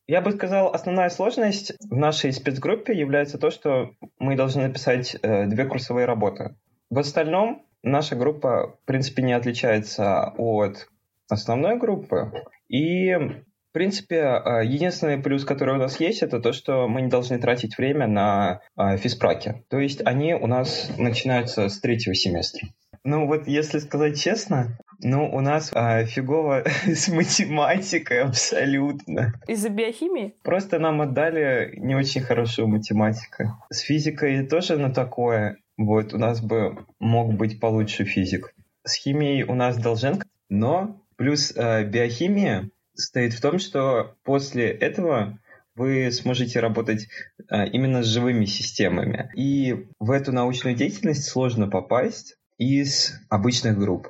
Я 0.09 0.21
бы 0.21 0.31
сказал, 0.31 0.73
основная 0.73 1.09
сложность 1.09 1.73
в 1.87 1.95
нашей 1.95 2.33
спецгруппе 2.33 2.97
является 2.97 3.37
то, 3.37 3.51
что 3.51 3.91
мы 4.17 4.35
должны 4.35 4.63
написать 4.63 5.15
э, 5.21 5.45
две 5.45 5.65
курсовые 5.65 6.07
работы. 6.07 6.55
В 6.89 6.97
остальном 6.97 7.63
наша 7.83 8.15
группа, 8.15 8.75
в 8.81 8.85
принципе, 8.85 9.21
не 9.21 9.33
отличается 9.33 10.33
от 10.35 10.87
основной 11.29 11.77
группы. 11.77 12.31
И 12.69 13.13
в 13.13 13.71
принципе, 13.71 14.23
а, 14.23 14.63
единственный 14.63 15.19
плюс, 15.19 15.45
который 15.45 15.75
у 15.75 15.77
нас 15.77 15.99
есть, 15.99 16.23
это 16.23 16.39
то, 16.39 16.53
что 16.53 16.87
мы 16.87 17.03
не 17.03 17.09
должны 17.09 17.37
тратить 17.37 17.77
время 17.77 18.07
на 18.07 18.61
а, 18.75 18.97
физпраки. 18.97 19.63
То 19.69 19.77
есть 19.77 20.01
они 20.03 20.33
у 20.33 20.47
нас 20.47 20.89
начинаются 20.97 21.69
с 21.69 21.79
третьего 21.79 22.15
семестра. 22.15 22.67
Ну 23.03 23.27
вот, 23.27 23.47
если 23.47 23.77
сказать 23.77 24.19
честно, 24.19 24.75
ну, 25.01 25.29
у 25.33 25.39
нас 25.39 25.71
а, 25.73 26.03
фигово 26.05 26.63
с 26.85 27.07
математикой 27.07 28.21
абсолютно. 28.21 29.33
Из-за 29.47 29.69
биохимии? 29.69 30.35
Просто 30.43 30.79
нам 30.79 31.01
отдали 31.01 31.73
не 31.77 31.95
очень 31.95 32.21
хорошую 32.21 32.67
математику. 32.67 33.57
С 33.69 33.79
физикой 33.79 34.45
тоже 34.45 34.77
на 34.77 34.93
такое. 34.93 35.57
Вот, 35.77 36.13
у 36.13 36.17
нас 36.17 36.41
бы 36.41 36.85
мог 36.99 37.33
быть 37.33 37.59
получше 37.59 38.03
физик. 38.03 38.53
С 38.83 38.95
химией 38.95 39.43
у 39.43 39.55
нас 39.55 39.77
должен, 39.77 40.21
но 40.49 41.01
плюс 41.15 41.53
э, 41.55 41.85
биохимия 41.85 42.69
состоит 42.93 43.33
в 43.33 43.41
том, 43.41 43.59
что 43.59 44.15
после 44.23 44.69
этого 44.69 45.39
вы 45.75 46.11
сможете 46.11 46.59
работать 46.59 47.07
а, 47.47 47.63
именно 47.63 48.03
с 48.03 48.07
живыми 48.07 48.43
системами. 48.43 49.31
И 49.35 49.87
в 49.99 50.11
эту 50.11 50.33
научную 50.33 50.75
деятельность 50.75 51.23
сложно 51.23 51.69
попасть 51.69 52.35
из 52.57 53.13
обычных 53.29 53.79
групп. 53.79 54.09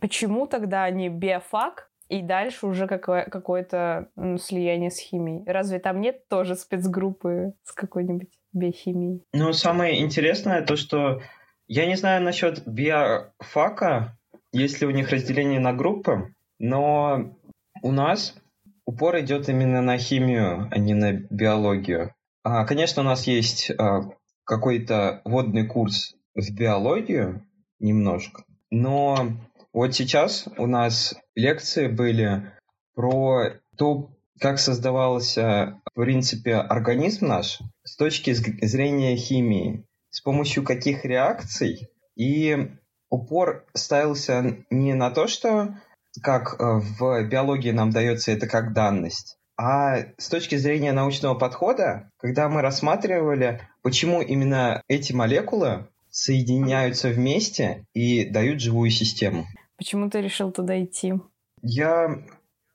Почему 0.00 0.46
тогда 0.46 0.88
не 0.90 1.08
биофак 1.08 1.90
и 2.08 2.22
дальше 2.22 2.66
уже 2.66 2.86
какое- 2.86 3.24
какое-то 3.24 4.08
ну, 4.16 4.38
слияние 4.38 4.90
с 4.90 4.98
химией? 4.98 5.44
Разве 5.46 5.78
там 5.78 6.00
нет 6.00 6.28
тоже 6.28 6.54
спецгруппы 6.54 7.54
с 7.64 7.72
какой-нибудь 7.72 8.30
биохимией? 8.52 9.22
Ну, 9.32 9.52
самое 9.52 10.00
интересное 10.00 10.62
то, 10.62 10.76
что 10.76 11.20
я 11.68 11.86
не 11.86 11.96
знаю 11.96 12.22
насчет 12.22 12.66
биофака, 12.66 14.16
есть 14.52 14.80
ли 14.80 14.86
у 14.86 14.90
них 14.90 15.10
разделение 15.10 15.60
на 15.60 15.72
группы, 15.72 16.34
но 16.58 17.34
у 17.82 17.92
нас 17.92 18.34
упор 18.84 19.18
идет 19.20 19.48
именно 19.48 19.82
на 19.82 19.98
химию, 19.98 20.68
а 20.70 20.78
не 20.78 20.94
на 20.94 21.12
биологию. 21.12 22.14
А, 22.44 22.64
конечно, 22.64 23.02
у 23.02 23.04
нас 23.04 23.26
есть 23.26 23.70
а, 23.72 24.02
какой-то 24.44 25.20
водный 25.24 25.66
курс 25.66 26.14
в 26.34 26.54
биологию 26.54 27.44
немножко, 27.80 28.44
но 28.70 29.32
вот 29.76 29.94
сейчас 29.94 30.48
у 30.56 30.66
нас 30.66 31.14
лекции 31.34 31.86
были 31.86 32.50
про 32.94 33.60
то, 33.76 34.10
как 34.40 34.58
создавался, 34.58 35.82
в 35.94 36.00
принципе, 36.00 36.54
организм 36.54 37.26
наш 37.26 37.58
с 37.84 37.94
точки 37.94 38.32
зрения 38.32 39.16
химии, 39.16 39.84
с 40.08 40.22
помощью 40.22 40.64
каких 40.64 41.04
реакций. 41.04 41.90
И 42.14 42.70
упор 43.10 43.66
ставился 43.74 44.64
не 44.70 44.94
на 44.94 45.10
то, 45.10 45.26
что 45.26 45.76
как 46.22 46.58
э, 46.58 46.80
в 46.98 47.28
биологии 47.28 47.70
нам 47.70 47.90
дается 47.90 48.32
это 48.32 48.46
как 48.46 48.72
данность. 48.72 49.36
А 49.58 50.06
с 50.16 50.30
точки 50.30 50.54
зрения 50.54 50.92
научного 50.92 51.34
подхода, 51.34 52.10
когда 52.16 52.48
мы 52.48 52.62
рассматривали, 52.62 53.60
почему 53.82 54.22
именно 54.22 54.82
эти 54.88 55.12
молекулы 55.12 55.86
соединяются 56.10 57.10
вместе 57.10 57.84
и 57.92 58.24
дают 58.24 58.62
живую 58.62 58.88
систему. 58.88 59.44
Почему 59.76 60.10
ты 60.10 60.20
решил 60.20 60.52
туда 60.52 60.82
идти? 60.82 61.14
Я 61.62 62.22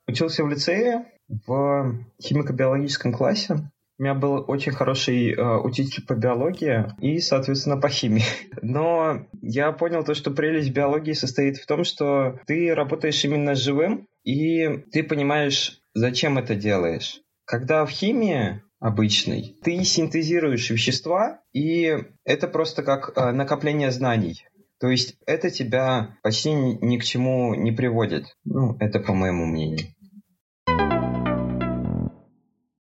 учился 0.08 0.44
в 0.44 0.50
лицее 0.50 1.06
в 1.48 1.96
химико-биологическом 2.22 3.14
классе. 3.14 3.72
У 3.98 4.04
меня 4.04 4.16
был 4.16 4.46
очень 4.48 4.72
хороший 4.72 5.34
э, 5.34 5.58
учитель 5.60 6.04
по 6.06 6.16
биологии 6.16 6.88
и, 7.00 7.20
соответственно, 7.20 7.78
по 7.78 7.88
химии. 7.88 8.24
Но 8.62 9.28
я 9.42 9.72
понял 9.72 10.04
то, 10.04 10.16
что 10.16 10.32
прелесть 10.32 10.72
биологии 10.72 11.14
состоит 11.14 11.58
в 11.58 11.68
том, 11.68 11.84
что 11.84 12.40
ты 12.48 12.74
работаешь 12.74 13.24
именно 13.24 13.56
с 13.56 13.60
живым, 13.60 14.08
и 14.24 14.68
ты 14.92 15.04
понимаешь, 15.04 15.82
зачем 15.94 16.38
это 16.38 16.56
делаешь. 16.56 17.22
Когда 17.46 17.86
в 17.86 17.92
химии 17.92 18.64
обычной 18.80 19.56
ты 19.64 19.84
синтезируешь 19.84 20.72
вещества, 20.72 21.40
и 21.54 21.96
это 22.26 22.48
просто 22.48 22.82
как 22.82 23.16
э, 23.16 23.32
накопление 23.32 23.92
знаний. 23.92 24.48
То 24.82 24.90
есть 24.90 25.16
это 25.28 25.52
тебя 25.52 26.18
почти 26.24 26.52
ни 26.52 26.98
к 26.98 27.04
чему 27.04 27.54
не 27.54 27.72
приводит. 27.72 28.36
Ну, 28.44 28.76
это 28.80 29.00
по 29.00 29.14
моему 29.14 29.46
мнению. 29.46 29.88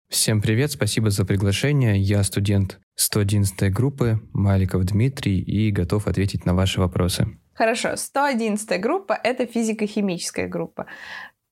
Всем 0.08 0.40
привет, 0.40 0.70
спасибо 0.70 1.10
за 1.10 1.24
приглашение. 1.24 1.98
Я 1.98 2.22
студент 2.22 2.78
111 2.94 3.72
группы 3.72 4.20
Маликов 4.32 4.84
Дмитрий 4.84 5.40
и 5.40 5.72
готов 5.72 6.06
ответить 6.06 6.46
на 6.46 6.54
ваши 6.54 6.78
вопросы. 6.78 7.26
Хорошо, 7.54 7.96
111 7.96 8.80
группа— 8.80 9.18
это 9.24 9.46
физико-химическая 9.46 10.46
группа. 10.46 10.86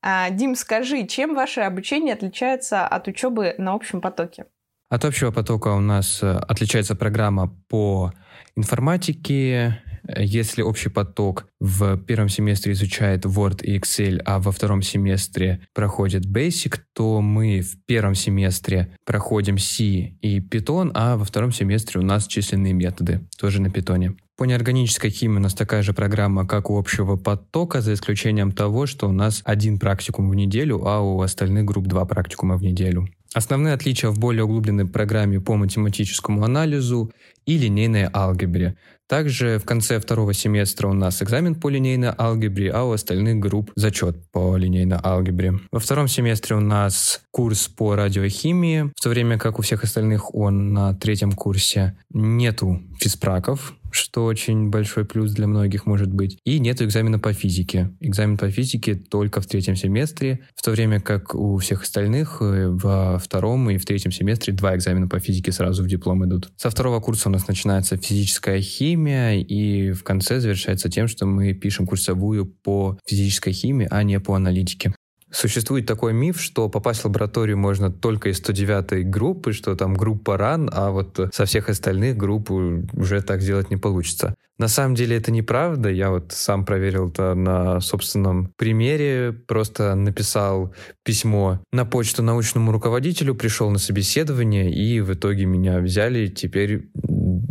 А, 0.00 0.30
Дим, 0.30 0.54
скажи, 0.54 1.08
чем 1.08 1.34
ваше 1.34 1.62
обучение 1.62 2.14
отличается 2.14 2.86
от 2.86 3.08
учебы 3.08 3.56
на 3.58 3.72
общем 3.74 4.00
потоке? 4.00 4.44
От 4.90 5.04
общего 5.04 5.32
потока 5.32 5.68
у 5.68 5.80
нас 5.80 6.22
э, 6.22 6.30
отличается 6.30 6.94
программа 6.94 7.48
по 7.68 8.12
информатике, 8.56 9.82
если 10.16 10.62
общий 10.62 10.88
поток 10.88 11.46
в 11.60 11.96
первом 11.98 12.28
семестре 12.28 12.72
изучает 12.72 13.24
Word 13.24 13.62
и 13.62 13.78
Excel, 13.78 14.20
а 14.24 14.38
во 14.38 14.52
втором 14.52 14.82
семестре 14.82 15.60
проходит 15.74 16.26
Basic, 16.26 16.78
то 16.94 17.20
мы 17.20 17.60
в 17.60 17.84
первом 17.86 18.14
семестре 18.14 18.96
проходим 19.04 19.58
C 19.58 19.84
и 19.84 20.40
Python, 20.40 20.90
а 20.94 21.16
во 21.16 21.24
втором 21.24 21.52
семестре 21.52 22.00
у 22.00 22.04
нас 22.04 22.26
численные 22.26 22.72
методы, 22.72 23.20
тоже 23.38 23.60
на 23.60 23.68
Python. 23.68 24.16
По 24.36 24.44
неорганической 24.44 25.10
химии 25.10 25.36
у 25.36 25.40
нас 25.40 25.52
такая 25.52 25.82
же 25.82 25.92
программа, 25.92 26.46
как 26.46 26.70
у 26.70 26.78
общего 26.78 27.16
потока, 27.16 27.82
за 27.82 27.92
исключением 27.92 28.52
того, 28.52 28.86
что 28.86 29.06
у 29.06 29.12
нас 29.12 29.42
один 29.44 29.78
практикум 29.78 30.30
в 30.30 30.34
неделю, 30.34 30.86
а 30.86 31.00
у 31.00 31.20
остальных 31.20 31.66
групп 31.66 31.86
два 31.86 32.06
практикума 32.06 32.56
в 32.56 32.62
неделю. 32.62 33.06
Основные 33.34 33.74
отличия 33.74 34.10
в 34.10 34.18
более 34.18 34.44
углубленной 34.44 34.88
программе 34.88 35.40
по 35.40 35.54
математическому 35.54 36.42
анализу 36.42 37.12
и 37.46 37.58
линейной 37.58 38.08
алгебре. 38.12 38.76
Также 39.10 39.58
в 39.58 39.64
конце 39.64 39.98
второго 39.98 40.32
семестра 40.32 40.86
у 40.86 40.92
нас 40.92 41.20
экзамен 41.20 41.56
по 41.56 41.68
линейной 41.68 42.12
алгебре, 42.16 42.70
а 42.70 42.84
у 42.84 42.92
остальных 42.92 43.40
групп 43.40 43.72
зачет 43.74 44.16
по 44.30 44.56
линейной 44.56 44.98
алгебре. 45.02 45.54
Во 45.72 45.80
втором 45.80 46.06
семестре 46.06 46.54
у 46.54 46.60
нас 46.60 47.20
курс 47.32 47.66
по 47.66 47.96
радиохимии, 47.96 48.92
в 48.94 49.02
то 49.02 49.08
время 49.08 49.36
как 49.36 49.58
у 49.58 49.62
всех 49.62 49.82
остальных 49.82 50.32
он 50.32 50.72
на 50.72 50.94
третьем 50.94 51.32
курсе. 51.32 51.96
Нету 52.10 52.80
физпраков, 53.00 53.74
что 53.92 54.24
очень 54.24 54.70
большой 54.70 55.04
плюс 55.04 55.32
для 55.32 55.46
многих 55.46 55.86
может 55.86 56.12
быть. 56.12 56.38
И 56.44 56.58
нет 56.58 56.82
экзамена 56.82 57.18
по 57.18 57.32
физике. 57.32 57.90
Экзамен 58.00 58.36
по 58.36 58.50
физике 58.50 58.94
только 58.94 59.40
в 59.40 59.46
третьем 59.46 59.76
семестре, 59.76 60.40
в 60.54 60.62
то 60.62 60.70
время 60.70 61.00
как 61.00 61.34
у 61.34 61.58
всех 61.58 61.82
остальных 61.82 62.38
э, 62.40 62.68
во 62.68 63.18
втором 63.18 63.70
и 63.70 63.78
в 63.78 63.84
третьем 63.84 64.12
семестре 64.12 64.52
два 64.52 64.74
экзамена 64.76 65.08
по 65.08 65.18
физике 65.18 65.52
сразу 65.52 65.82
в 65.82 65.88
диплом 65.88 66.24
идут. 66.24 66.50
Со 66.56 66.70
второго 66.70 67.00
курса 67.00 67.28
у 67.28 67.32
нас 67.32 67.48
начинается 67.48 67.96
физическая 67.96 68.60
химия, 68.60 69.40
и 69.40 69.92
в 69.92 70.02
конце 70.02 70.40
завершается 70.40 70.88
тем, 70.88 71.08
что 71.08 71.26
мы 71.26 71.52
пишем 71.54 71.86
курсовую 71.86 72.46
по 72.46 72.98
физической 73.06 73.52
химии, 73.52 73.88
а 73.90 74.02
не 74.02 74.20
по 74.20 74.34
аналитике. 74.34 74.94
Существует 75.32 75.86
такой 75.86 76.12
миф, 76.12 76.40
что 76.40 76.68
попасть 76.68 77.02
в 77.02 77.04
лабораторию 77.04 77.56
можно 77.56 77.90
только 77.90 78.30
из 78.30 78.38
109 78.38 79.08
группы, 79.08 79.52
что 79.52 79.76
там 79.76 79.94
группа 79.94 80.36
ран, 80.36 80.68
а 80.72 80.90
вот 80.90 81.20
со 81.32 81.44
всех 81.44 81.68
остальных 81.68 82.16
групп 82.16 82.50
уже 82.50 83.22
так 83.22 83.40
сделать 83.40 83.70
не 83.70 83.76
получится. 83.76 84.34
На 84.58 84.68
самом 84.68 84.94
деле 84.94 85.16
это 85.16 85.32
неправда. 85.32 85.88
Я 85.88 86.10
вот 86.10 86.32
сам 86.32 86.66
проверил 86.66 87.08
это 87.08 87.34
на 87.34 87.80
собственном 87.80 88.52
примере. 88.58 89.32
Просто 89.32 89.94
написал 89.94 90.74
письмо 91.02 91.60
на 91.72 91.86
почту 91.86 92.22
научному 92.22 92.70
руководителю, 92.70 93.34
пришел 93.34 93.70
на 93.70 93.78
собеседование, 93.78 94.70
и 94.70 95.00
в 95.00 95.14
итоге 95.14 95.46
меня 95.46 95.78
взяли. 95.78 96.26
Теперь 96.26 96.90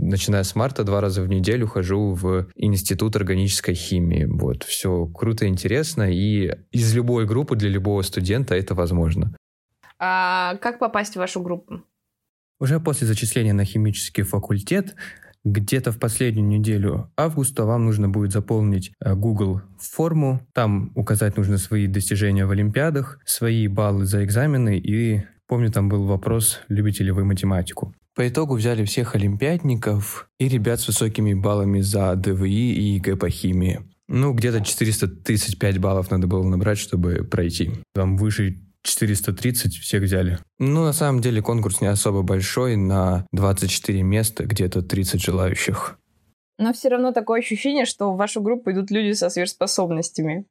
начиная 0.09 0.43
с 0.43 0.55
марта, 0.55 0.83
два 0.83 1.01
раза 1.01 1.21
в 1.21 1.29
неделю 1.29 1.67
хожу 1.67 2.13
в 2.13 2.47
Институт 2.55 3.15
органической 3.15 3.73
химии. 3.73 4.25
Вот, 4.25 4.63
все 4.63 5.05
круто, 5.07 5.47
интересно, 5.47 6.11
и 6.11 6.55
из 6.71 6.93
любой 6.95 7.25
группы 7.25 7.55
для 7.55 7.69
любого 7.69 8.01
студента 8.01 8.55
это 8.55 8.75
возможно. 8.75 9.35
А 9.99 10.55
как 10.57 10.79
попасть 10.79 11.13
в 11.13 11.17
вашу 11.17 11.41
группу? 11.41 11.83
Уже 12.59 12.79
после 12.79 13.07
зачисления 13.07 13.53
на 13.53 13.65
химический 13.65 14.23
факультет 14.23 14.95
где-то 15.45 15.91
в 15.91 15.99
последнюю 15.99 16.47
неделю 16.47 17.11
августа 17.15 17.65
вам 17.65 17.85
нужно 17.85 18.09
будет 18.09 18.31
заполнить 18.31 18.91
э, 18.99 19.15
Google 19.15 19.61
форму. 19.79 20.45
Там 20.53 20.91
указать 20.95 21.37
нужно 21.37 21.57
свои 21.57 21.87
достижения 21.87 22.45
в 22.45 22.51
Олимпиадах, 22.51 23.19
свои 23.25 23.67
баллы 23.67 24.05
за 24.05 24.25
экзамены 24.25 24.77
и 24.77 25.23
помню, 25.47 25.71
там 25.71 25.89
был 25.89 26.05
вопрос, 26.05 26.61
любите 26.67 27.03
ли 27.03 27.11
вы 27.11 27.25
математику. 27.25 27.93
По 28.19 28.27
итогу 28.27 28.55
взяли 28.55 28.83
всех 28.83 29.15
олимпиадников 29.15 30.29
и 30.39 30.49
ребят 30.49 30.81
с 30.81 30.87
высокими 30.87 31.33
баллами 31.33 31.79
за 31.79 32.15
ДВИ 32.17 32.73
и 32.73 32.81
ЕГЭ 32.95 33.15
по 33.15 33.29
химии. 33.29 33.79
Ну, 34.09 34.33
где-то 34.33 34.59
435 34.59 35.77
баллов 35.77 36.11
надо 36.11 36.27
было 36.27 36.43
набрать, 36.43 36.79
чтобы 36.79 37.23
пройти. 37.23 37.71
Там 37.93 38.17
выше 38.17 38.57
430 38.83 39.73
всех 39.73 40.03
взяли. 40.03 40.37
Ну, 40.57 40.83
на 40.83 40.91
самом 40.91 41.21
деле 41.21 41.41
конкурс 41.41 41.79
не 41.79 41.87
особо 41.87 42.21
большой, 42.21 42.75
на 42.75 43.25
24 43.31 44.03
места, 44.03 44.43
где-то 44.43 44.81
30 44.81 45.23
желающих. 45.23 45.97
Но 46.57 46.73
все 46.73 46.89
равно 46.89 47.13
такое 47.13 47.39
ощущение, 47.39 47.85
что 47.85 48.11
в 48.11 48.17
вашу 48.17 48.41
группу 48.41 48.69
идут 48.71 48.91
люди 48.91 49.13
со 49.13 49.29
сверхспособностями. 49.29 50.45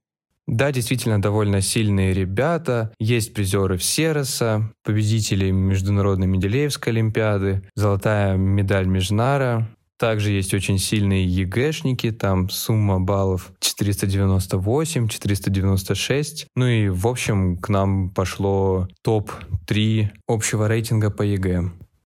Да, 0.48 0.72
действительно, 0.72 1.20
довольно 1.20 1.60
сильные 1.60 2.14
ребята. 2.14 2.90
Есть 2.98 3.34
призеры 3.34 3.76
Всероса, 3.76 4.72
победители 4.82 5.50
Международной 5.50 6.26
Менделеевской 6.26 6.94
Олимпиады, 6.94 7.68
золотая 7.76 8.38
медаль 8.38 8.86
Межнара. 8.86 9.68
Также 9.98 10.30
есть 10.30 10.54
очень 10.54 10.78
сильные 10.78 11.26
ЕГЭшники, 11.26 12.12
там 12.12 12.48
сумма 12.48 12.98
баллов 12.98 13.52
498, 13.60 15.08
496. 15.08 16.46
Ну 16.56 16.66
и, 16.66 16.88
в 16.88 17.06
общем, 17.06 17.58
к 17.58 17.68
нам 17.68 18.08
пошло 18.08 18.88
топ-3 19.02 20.08
общего 20.26 20.66
рейтинга 20.66 21.10
по 21.10 21.22
ЕГЭ. 21.24 21.72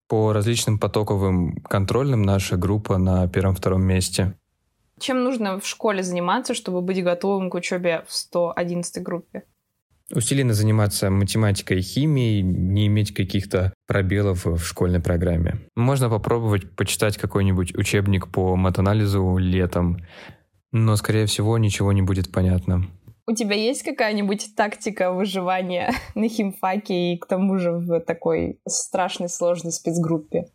По 0.08 0.32
различным 0.32 0.78
потоковым 0.78 1.56
контрольным 1.56 2.22
наша 2.22 2.56
группа 2.56 2.96
на 2.96 3.28
первом-втором 3.28 3.82
месте. 3.82 4.36
Чем 5.02 5.24
нужно 5.24 5.58
в 5.58 5.66
школе 5.66 6.04
заниматься, 6.04 6.54
чтобы 6.54 6.80
быть 6.80 7.02
готовым 7.02 7.50
к 7.50 7.54
учебе 7.54 8.04
в 8.06 8.14
111 8.14 9.02
группе? 9.02 9.42
Усиленно 10.14 10.54
заниматься 10.54 11.10
математикой 11.10 11.80
и 11.80 11.82
химией, 11.82 12.42
не 12.42 12.86
иметь 12.86 13.12
каких-то 13.12 13.74
пробелов 13.88 14.44
в 14.46 14.60
школьной 14.60 15.00
программе. 15.00 15.56
Можно 15.74 16.08
попробовать 16.08 16.76
почитать 16.76 17.16
какой-нибудь 17.16 17.74
учебник 17.74 18.28
по 18.28 18.54
матанализу 18.54 19.38
летом, 19.38 19.98
но, 20.70 20.94
скорее 20.94 21.26
всего, 21.26 21.58
ничего 21.58 21.92
не 21.92 22.02
будет 22.02 22.30
понятно. 22.30 22.86
У 23.26 23.34
тебя 23.34 23.56
есть 23.56 23.82
какая-нибудь 23.82 24.54
тактика 24.54 25.10
выживания 25.10 25.94
на 26.14 26.28
химфаке 26.28 27.14
и 27.14 27.18
к 27.18 27.26
тому 27.26 27.58
же 27.58 27.72
в 27.72 27.98
такой 28.02 28.60
страшной 28.68 29.28
сложной 29.28 29.72
спецгруппе? 29.72 30.46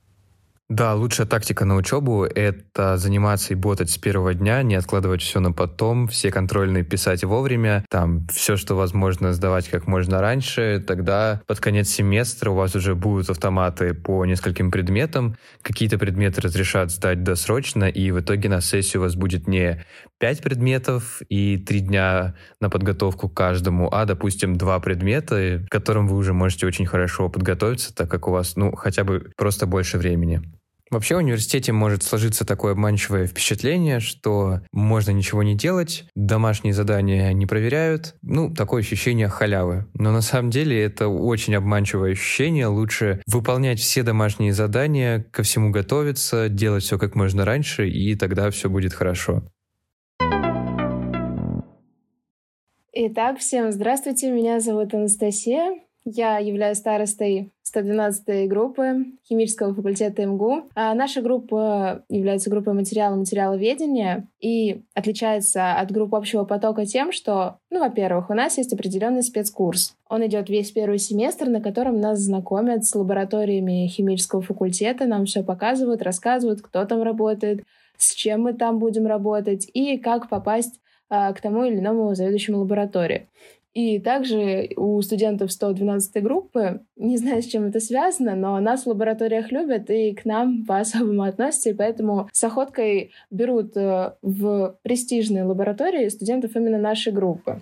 Да, 0.69 0.95
лучшая 0.95 1.25
тактика 1.25 1.63
на 1.63 1.77
учебу— 1.77 2.25
это 2.35 2.97
заниматься 2.97 3.53
и 3.53 3.55
ботать 3.55 3.89
с 3.89 3.97
первого 3.97 4.33
дня, 4.33 4.63
не 4.63 4.75
откладывать 4.75 5.21
все 5.21 5.39
на 5.39 5.53
потом, 5.53 6.09
все 6.09 6.29
контрольные 6.29 6.83
писать 6.83 7.23
вовремя, 7.23 7.85
там 7.89 8.27
все, 8.27 8.57
что 8.57 8.75
возможно, 8.75 9.31
сдавать 9.31 9.69
как 9.69 9.87
можно 9.87 10.19
раньше. 10.19 10.83
Тогда 10.85 11.41
под 11.47 11.61
конец 11.61 11.87
семестра 11.87 12.51
у 12.51 12.55
вас 12.55 12.75
уже 12.75 12.95
будут 12.95 13.29
автоматы 13.29 13.93
по 13.93 14.25
нескольким 14.25 14.69
предметам, 14.69 15.37
какие-то 15.61 15.97
предметы 15.97 16.41
разрешат 16.41 16.91
сдать 16.91 17.23
досрочно, 17.23 17.85
и 17.85 18.11
в 18.11 18.19
итоге 18.19 18.49
на 18.49 18.59
сессию 18.59 19.01
у 19.01 19.05
вас 19.05 19.15
будет 19.15 19.47
не 19.47 19.85
пять 20.19 20.41
предметов 20.41 21.21
и 21.29 21.55
три 21.55 21.79
дня 21.79 22.35
на 22.59 22.69
подготовку 22.69 23.29
к 23.29 23.33
каждому, 23.33 23.87
а, 23.93 24.03
допустим, 24.03 24.57
два 24.57 24.81
предмета, 24.81 25.63
к 25.65 25.71
которым 25.71 26.09
вы 26.09 26.17
уже 26.17 26.33
можете 26.33 26.67
очень 26.67 26.85
хорошо 26.85 27.29
подготовиться, 27.29 27.95
так 27.95 28.11
как 28.11 28.27
у 28.27 28.31
вас, 28.31 28.57
ну, 28.57 28.75
хотя 28.75 29.05
бы 29.05 29.31
просто 29.37 29.65
больше 29.65 29.97
времени. 29.97 30.41
Вообще 30.89 31.15
в 31.15 31.19
университете 31.19 31.71
может 31.73 32.03
сложиться 32.03 32.45
такое 32.45 32.71
обманчивое 32.71 33.27
впечатление, 33.27 33.99
что 33.99 34.61
можно 34.71 35.11
ничего 35.11 35.43
не 35.43 35.55
делать, 35.55 36.05
домашние 36.15 36.73
задания 36.73 37.33
не 37.33 37.45
проверяют. 37.45 38.15
Ну, 38.21 38.53
такое 38.53 38.81
ощущение 38.81 39.27
халявы. 39.27 39.87
Но 39.93 40.11
на 40.11 40.21
самом 40.21 40.49
деле 40.49 40.81
это 40.81 41.07
очень 41.07 41.55
обманчивое 41.55 42.11
ощущение. 42.11 42.67
Лучше 42.67 43.21
выполнять 43.27 43.79
все 43.79 44.03
домашние 44.03 44.53
задания, 44.53 45.25
ко 45.31 45.43
всему 45.43 45.71
готовиться, 45.71 46.47
делать 46.49 46.83
все 46.83 46.97
как 46.97 47.15
можно 47.15 47.43
раньше, 47.43 47.89
и 47.89 48.15
тогда 48.15 48.49
все 48.49 48.69
будет 48.69 48.93
хорошо. 48.93 49.43
Итак, 52.99 53.37
всем 53.39 53.71
здравствуйте, 53.71 54.31
меня 54.31 54.59
зовут 54.59 54.93
Анастасия. 54.93 55.86
Я 56.09 56.37
являюсь 56.37 56.77
старостой 56.77 57.51
112 57.63 58.47
группы 58.47 59.07
химического 59.27 59.73
факультета 59.73 60.25
МГУ. 60.25 60.69
А 60.73 60.93
наша 60.93 61.21
группа 61.21 62.05
является 62.07 62.49
группой 62.49 62.73
материала 62.73 63.17
материаловедения 63.17 64.25
и 64.39 64.83
отличается 64.93 65.73
от 65.73 65.91
группы 65.91 66.15
общего 66.15 66.45
потока 66.45 66.85
тем, 66.85 67.11
что, 67.11 67.57
ну, 67.69 67.81
во-первых, 67.81 68.29
у 68.29 68.33
нас 68.33 68.57
есть 68.57 68.71
определенный 68.71 69.21
спецкурс. 69.21 69.97
Он 70.07 70.25
идет 70.25 70.47
весь 70.47 70.71
первый 70.71 70.97
семестр, 70.97 71.49
на 71.49 71.59
котором 71.59 71.99
нас 71.99 72.19
знакомят 72.19 72.85
с 72.85 72.95
лабораториями 72.95 73.87
химического 73.87 74.41
факультета, 74.41 75.07
нам 75.07 75.25
все 75.25 75.43
показывают, 75.43 76.01
рассказывают, 76.01 76.61
кто 76.61 76.85
там 76.85 77.03
работает, 77.03 77.65
с 77.97 78.13
чем 78.13 78.43
мы 78.43 78.53
там 78.53 78.79
будем 78.79 79.07
работать 79.07 79.69
и 79.73 79.97
как 79.97 80.29
попасть 80.29 80.79
а, 81.09 81.33
к 81.33 81.41
тому 81.41 81.65
или 81.65 81.79
иному 81.79 82.15
заведующему 82.15 82.59
лаборатории. 82.59 83.27
И 83.73 83.99
также 83.99 84.69
у 84.75 84.99
студентов 85.01 85.51
112 85.51 86.23
группы, 86.23 86.81
не 86.95 87.17
знаю, 87.17 87.43
с 87.43 87.45
чем 87.45 87.65
это 87.65 87.79
связано, 87.79 88.35
но 88.35 88.59
нас 88.59 88.83
в 88.83 88.87
лабораториях 88.87 89.51
любят 89.51 89.89
и 89.89 90.13
к 90.13 90.25
нам 90.25 90.65
по-особому 90.65 91.23
относятся, 91.23 91.69
и 91.69 91.73
поэтому 91.73 92.27
с 92.31 92.43
охоткой 92.43 93.11
берут 93.29 93.77
э, 93.77 94.13
в 94.21 94.79
престижные 94.81 95.43
лаборатории 95.43 96.09
студентов 96.09 96.55
именно 96.55 96.79
нашей 96.79 97.13
группы. 97.13 97.61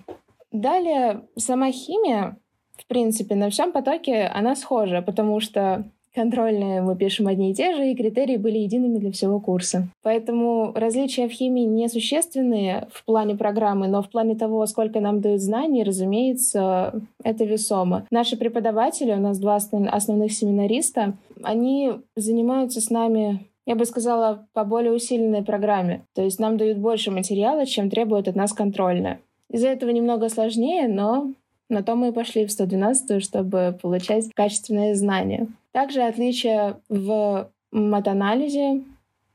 Далее, 0.52 1.22
сама 1.36 1.70
химия, 1.70 2.38
в 2.76 2.86
принципе, 2.86 3.34
на 3.34 3.50
всем 3.50 3.72
потоке 3.72 4.22
она 4.22 4.54
схожа, 4.54 5.02
потому 5.02 5.40
что 5.40 5.84
контрольные 6.16 6.80
мы 6.80 6.96
пишем 6.96 7.28
одни 7.28 7.52
и 7.52 7.54
те 7.54 7.76
же, 7.76 7.88
и 7.88 7.94
критерии 7.94 8.38
были 8.38 8.58
едиными 8.58 8.98
для 8.98 9.12
всего 9.12 9.38
курса. 9.38 9.88
Поэтому 10.02 10.72
различия 10.74 11.28
в 11.28 11.32
химии 11.32 11.64
несущественные 11.64 12.88
в 12.90 13.04
плане 13.04 13.36
программы, 13.36 13.86
но 13.86 14.02
в 14.02 14.08
плане 14.08 14.34
того, 14.34 14.66
сколько 14.66 14.98
нам 15.00 15.20
дают 15.20 15.42
знаний, 15.42 15.84
разумеется, 15.84 17.00
это 17.22 17.44
весомо. 17.44 18.06
Наши 18.10 18.36
преподаватели, 18.36 19.12
у 19.12 19.20
нас 19.20 19.38
два 19.38 19.56
основных 19.56 20.32
семинариста, 20.32 21.12
они 21.42 21.92
занимаются 22.16 22.80
с 22.80 22.90
нами 22.90 23.46
я 23.68 23.74
бы 23.74 23.84
сказала, 23.84 24.46
по 24.52 24.64
более 24.64 24.92
усиленной 24.92 25.42
программе. 25.42 26.04
То 26.14 26.22
есть 26.22 26.38
нам 26.38 26.56
дают 26.56 26.78
больше 26.78 27.10
материала, 27.10 27.66
чем 27.66 27.90
требует 27.90 28.28
от 28.28 28.36
нас 28.36 28.52
контрольная. 28.52 29.18
Из-за 29.50 29.66
этого 29.66 29.90
немного 29.90 30.28
сложнее, 30.28 30.86
но 30.86 31.32
на 31.68 31.82
то 31.82 31.96
мы 31.96 32.08
и 32.08 32.12
пошли 32.12 32.46
в 32.46 32.52
112, 32.52 33.22
чтобы 33.22 33.76
получать 33.82 34.32
качественные 34.34 34.94
знания. 34.94 35.48
Также 35.76 36.04
отличия 36.04 36.80
в 36.88 37.50
матанализе, 37.70 38.82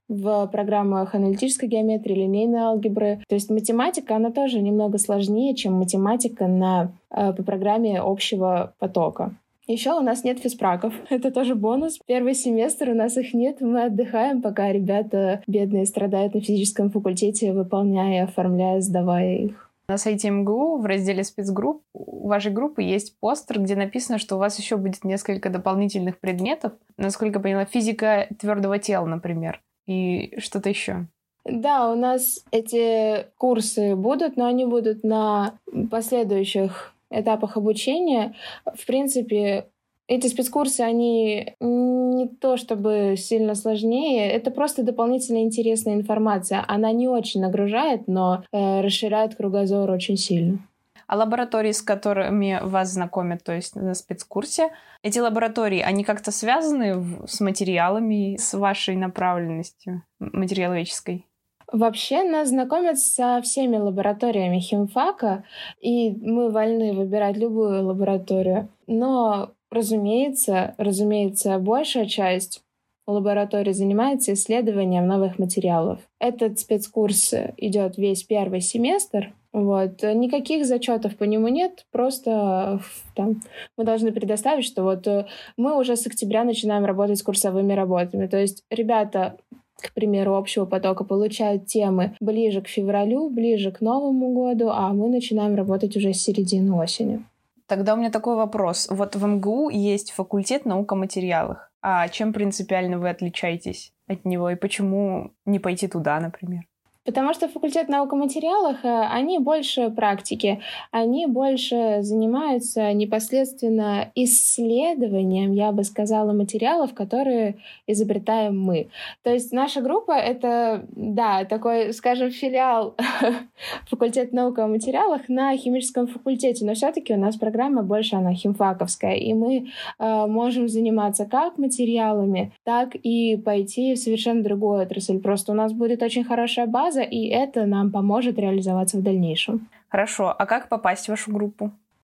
в 0.08 0.48
программах 0.48 1.14
аналитической 1.14 1.68
геометрии, 1.68 2.16
линейной 2.16 2.62
алгебры. 2.62 3.22
То 3.30 3.36
есть 3.36 3.52
математика, 3.52 4.16
она 4.16 4.32
тоже 4.32 4.60
немного 4.60 4.98
сложнее, 4.98 5.54
чем 5.54 5.74
математика 5.74 6.48
на, 6.48 6.94
э, 7.12 7.32
по 7.34 7.44
программе 7.44 8.00
общего 8.00 8.74
потока. 8.80 9.36
Еще 9.68 9.94
у 9.94 10.02
нас 10.02 10.24
нет 10.24 10.40
физпраков. 10.40 10.96
Это 11.12 11.30
тоже 11.30 11.54
бонус. 11.54 12.00
Первый 12.08 12.34
семестр 12.34 12.90
у 12.90 12.96
нас 12.96 13.18
их 13.18 13.36
нет. 13.36 13.62
Мы 13.62 13.84
отдыхаем, 13.84 14.42
пока 14.42 14.72
ребята 14.72 15.44
бедные 15.46 15.86
страдают 15.86 16.34
на 16.34 16.42
физическом 16.42 16.90
факультете, 16.90 17.54
выполняя, 17.54 18.24
оформляя, 18.24 18.82
сдавая 18.82 19.36
их. 19.36 19.71
На 19.92 19.98
сайте 19.98 20.30
МГУ 20.30 20.78
в 20.78 20.86
разделе 20.86 21.22
спецгрупп 21.22 21.84
у 21.94 22.30
вашей 22.30 22.50
группы 22.50 22.82
есть 22.82 23.20
постер, 23.20 23.60
где 23.60 23.76
написано, 23.76 24.20
что 24.20 24.38
у 24.38 24.40
вас 24.40 24.58
еще 24.58 24.78
будет 24.78 25.04
несколько 25.04 25.50
дополнительных 25.50 26.18
предметов. 26.18 26.72
Насколько 26.96 27.40
я 27.40 27.44
поняла, 27.44 27.66
физика 27.66 28.30
твердого 28.40 28.80
тела, 28.80 29.06
например, 29.06 29.62
и 29.88 30.34
что-то 30.40 30.70
еще. 30.70 31.08
Да, 31.44 31.92
у 31.92 31.96
нас 31.96 32.40
эти 32.52 33.26
курсы 33.38 33.98
будут, 33.98 34.38
но 34.38 34.46
они 34.46 34.66
будут 34.66 35.04
на 35.04 35.56
последующих 35.90 36.94
этапах 37.10 37.58
обучения. 37.58 38.34
В 38.74 38.86
принципе, 38.86 39.66
эти 40.12 40.28
спецкурсы, 40.28 40.82
они 40.82 41.56
не 41.62 42.28
то 42.28 42.58
чтобы 42.58 43.16
сильно 43.18 43.56
сложнее, 43.56 44.30
это 44.30 44.52
просто 44.52 44.84
дополнительная 44.84 45.44
интересная 45.44 45.96
информация. 45.96 46.66
Она 46.68 46.92
не 46.92 47.08
очень 47.08 47.40
нагружает, 47.40 48.08
но 48.08 48.44
э, 48.52 48.82
расширяет 48.82 49.36
кругозор 49.36 49.90
очень 49.90 50.18
сильно. 50.18 50.60
А 51.08 51.16
лаборатории, 51.16 51.72
с 51.72 51.82
которыми 51.82 52.60
вас 52.62 52.92
знакомят, 52.92 53.44
то 53.44 53.54
есть 53.54 53.76
на 53.76 53.94
спецкурсе, 53.94 54.72
эти 55.02 55.20
лаборатории, 55.20 55.80
они 55.80 56.04
как-то 56.04 56.32
связаны 56.32 57.06
с 57.26 57.40
материалами, 57.40 58.36
с 58.38 58.54
вашей 58.54 58.98
направленностью 58.98 60.04
материаловедческой? 60.20 61.26
Вообще 61.72 62.24
нас 62.24 62.50
знакомят 62.50 63.00
со 63.00 63.42
всеми 63.42 63.78
лабораториями 63.78 64.60
химфака, 64.60 65.46
и 65.80 66.12
мы 66.12 66.50
вольны 66.52 66.92
выбирать 66.92 67.38
любую 67.38 67.86
лабораторию. 67.86 68.68
Но 68.88 69.52
Разумеется, 69.72 70.76
разумеется, 70.78 71.58
большая 71.58 72.06
часть 72.06 72.62
лаборатории 73.08 73.72
занимается 73.72 74.34
исследованием 74.34 75.08
новых 75.08 75.40
материалов. 75.40 76.00
Этот 76.20 76.60
спецкурс 76.60 77.34
идет 77.58 77.98
весь 77.98 78.24
первый 78.24 78.62
семестр. 78.62 79.34
Вот. 79.54 80.04
Никаких 80.04 80.66
зачетов 80.66 81.18
по 81.18 81.26
нему 81.26 81.50
нет, 81.50 81.86
просто 81.92 82.80
там, 83.16 83.42
мы 83.78 83.84
должны 83.84 84.14
предоставить, 84.14 84.64
что 84.64 84.84
вот 84.84 85.06
э, 85.08 85.26
мы 85.58 85.78
уже 85.78 85.98
с 85.98 86.08
октября 86.08 86.46
начинаем 86.46 86.86
работать 86.86 87.18
с 87.18 87.24
курсовыми 87.24 87.74
работами. 87.74 88.28
То 88.28 88.38
есть 88.38 88.64
ребята 88.70 89.38
к 89.82 89.94
примеру, 89.94 90.36
общего 90.36 90.66
потока 90.66 91.04
получают 91.04 91.66
темы 91.66 92.16
ближе 92.20 92.62
к 92.62 92.68
февралю, 92.68 93.30
ближе 93.30 93.72
к 93.72 93.82
Новому 93.82 94.32
году, 94.34 94.70
а 94.70 94.94
мы 94.94 95.10
начинаем 95.10 95.56
работать 95.56 95.98
уже 95.98 96.14
с 96.14 96.22
середины 96.22 96.74
осени. 96.76 97.26
Тогда 97.72 97.94
у 97.94 97.98
меня 97.98 98.12
такой 98.12 98.36
вопрос. 98.36 98.90
Вот 98.90 99.16
в 99.16 99.26
МГУ 99.26 99.70
есть 99.70 100.12
факультет 100.12 100.66
наук 100.66 100.92
о 100.92 100.96
материалах. 100.96 101.72
А 101.82 102.10
чем 102.10 102.34
принципиально 102.34 103.00
вы 103.00 103.10
отличаетесь 103.10 103.94
от 104.08 104.26
него 104.26 104.50
и 104.50 104.56
почему 104.56 105.32
не 105.46 105.58
пойти 105.58 105.88
туда, 105.88 106.20
например? 106.20 106.64
Потому 107.04 107.34
что 107.34 107.48
факультет 107.48 107.90
наук 107.90 108.14
и 108.14 108.16
материалах, 108.16 108.86
э, 108.86 109.08
они 109.12 109.40
больше 109.40 109.90
практики, 109.90 110.62
они 110.92 111.26
больше 111.26 112.00
занимаются 112.02 112.94
непосредственно 112.94 114.12
исследованием, 114.14 115.54
я 115.54 115.72
бы 115.72 115.84
сказала, 115.84 116.32
материалов, 116.32 116.94
которые 116.94 117.58
изобретаем 117.88 118.60
мы. 118.60 118.90
То 119.24 119.34
есть 119.34 119.52
наша 119.52 119.82
группа— 119.82 120.12
это, 120.12 120.86
да, 120.92 121.46
такой, 121.46 121.92
скажем, 121.94 122.30
филиал 122.30 122.96
факультета 123.90 124.36
наук 124.36 124.60
и 124.60 124.62
материалах 124.62 125.28
на 125.28 125.58
химическом 125.58 126.06
факультете, 126.06 126.66
но 126.66 126.76
все 126.76 126.92
таки 126.92 127.14
у 127.14 127.18
нас 127.18 127.36
программа 127.36 127.82
больше, 127.82 128.16
она 128.16 128.34
химфаковская, 128.34 129.16
и 129.16 129.34
мы 129.34 129.72
э, 129.98 130.26
можем 130.28 130.70
заниматься 130.70 131.26
как 131.26 131.58
материалами, 131.58 132.52
так 132.64 132.96
и 132.96 133.38
пойти 133.38 133.96
в 133.96 133.98
совершенно 133.98 134.44
другую 134.44 134.84
отрасль. 134.84 135.20
Просто 135.20 135.52
у 135.52 135.56
нас 135.56 135.74
будет 135.74 136.04
очень 136.04 136.24
хорошая 136.24 136.68
база, 136.68 136.91
база, 136.92 137.02
и 137.02 137.28
это 137.28 137.66
нам 137.66 137.92
поможет 137.92 138.38
реализоваться 138.38 138.98
в 138.98 139.04
дальнейшем. 139.04 139.70
Хорошо. 139.90 140.34
А 140.38 140.46
как 140.46 140.70
попасть 140.70 141.06
в 141.06 141.10
вашу 141.10 141.32
группу? 141.32 141.72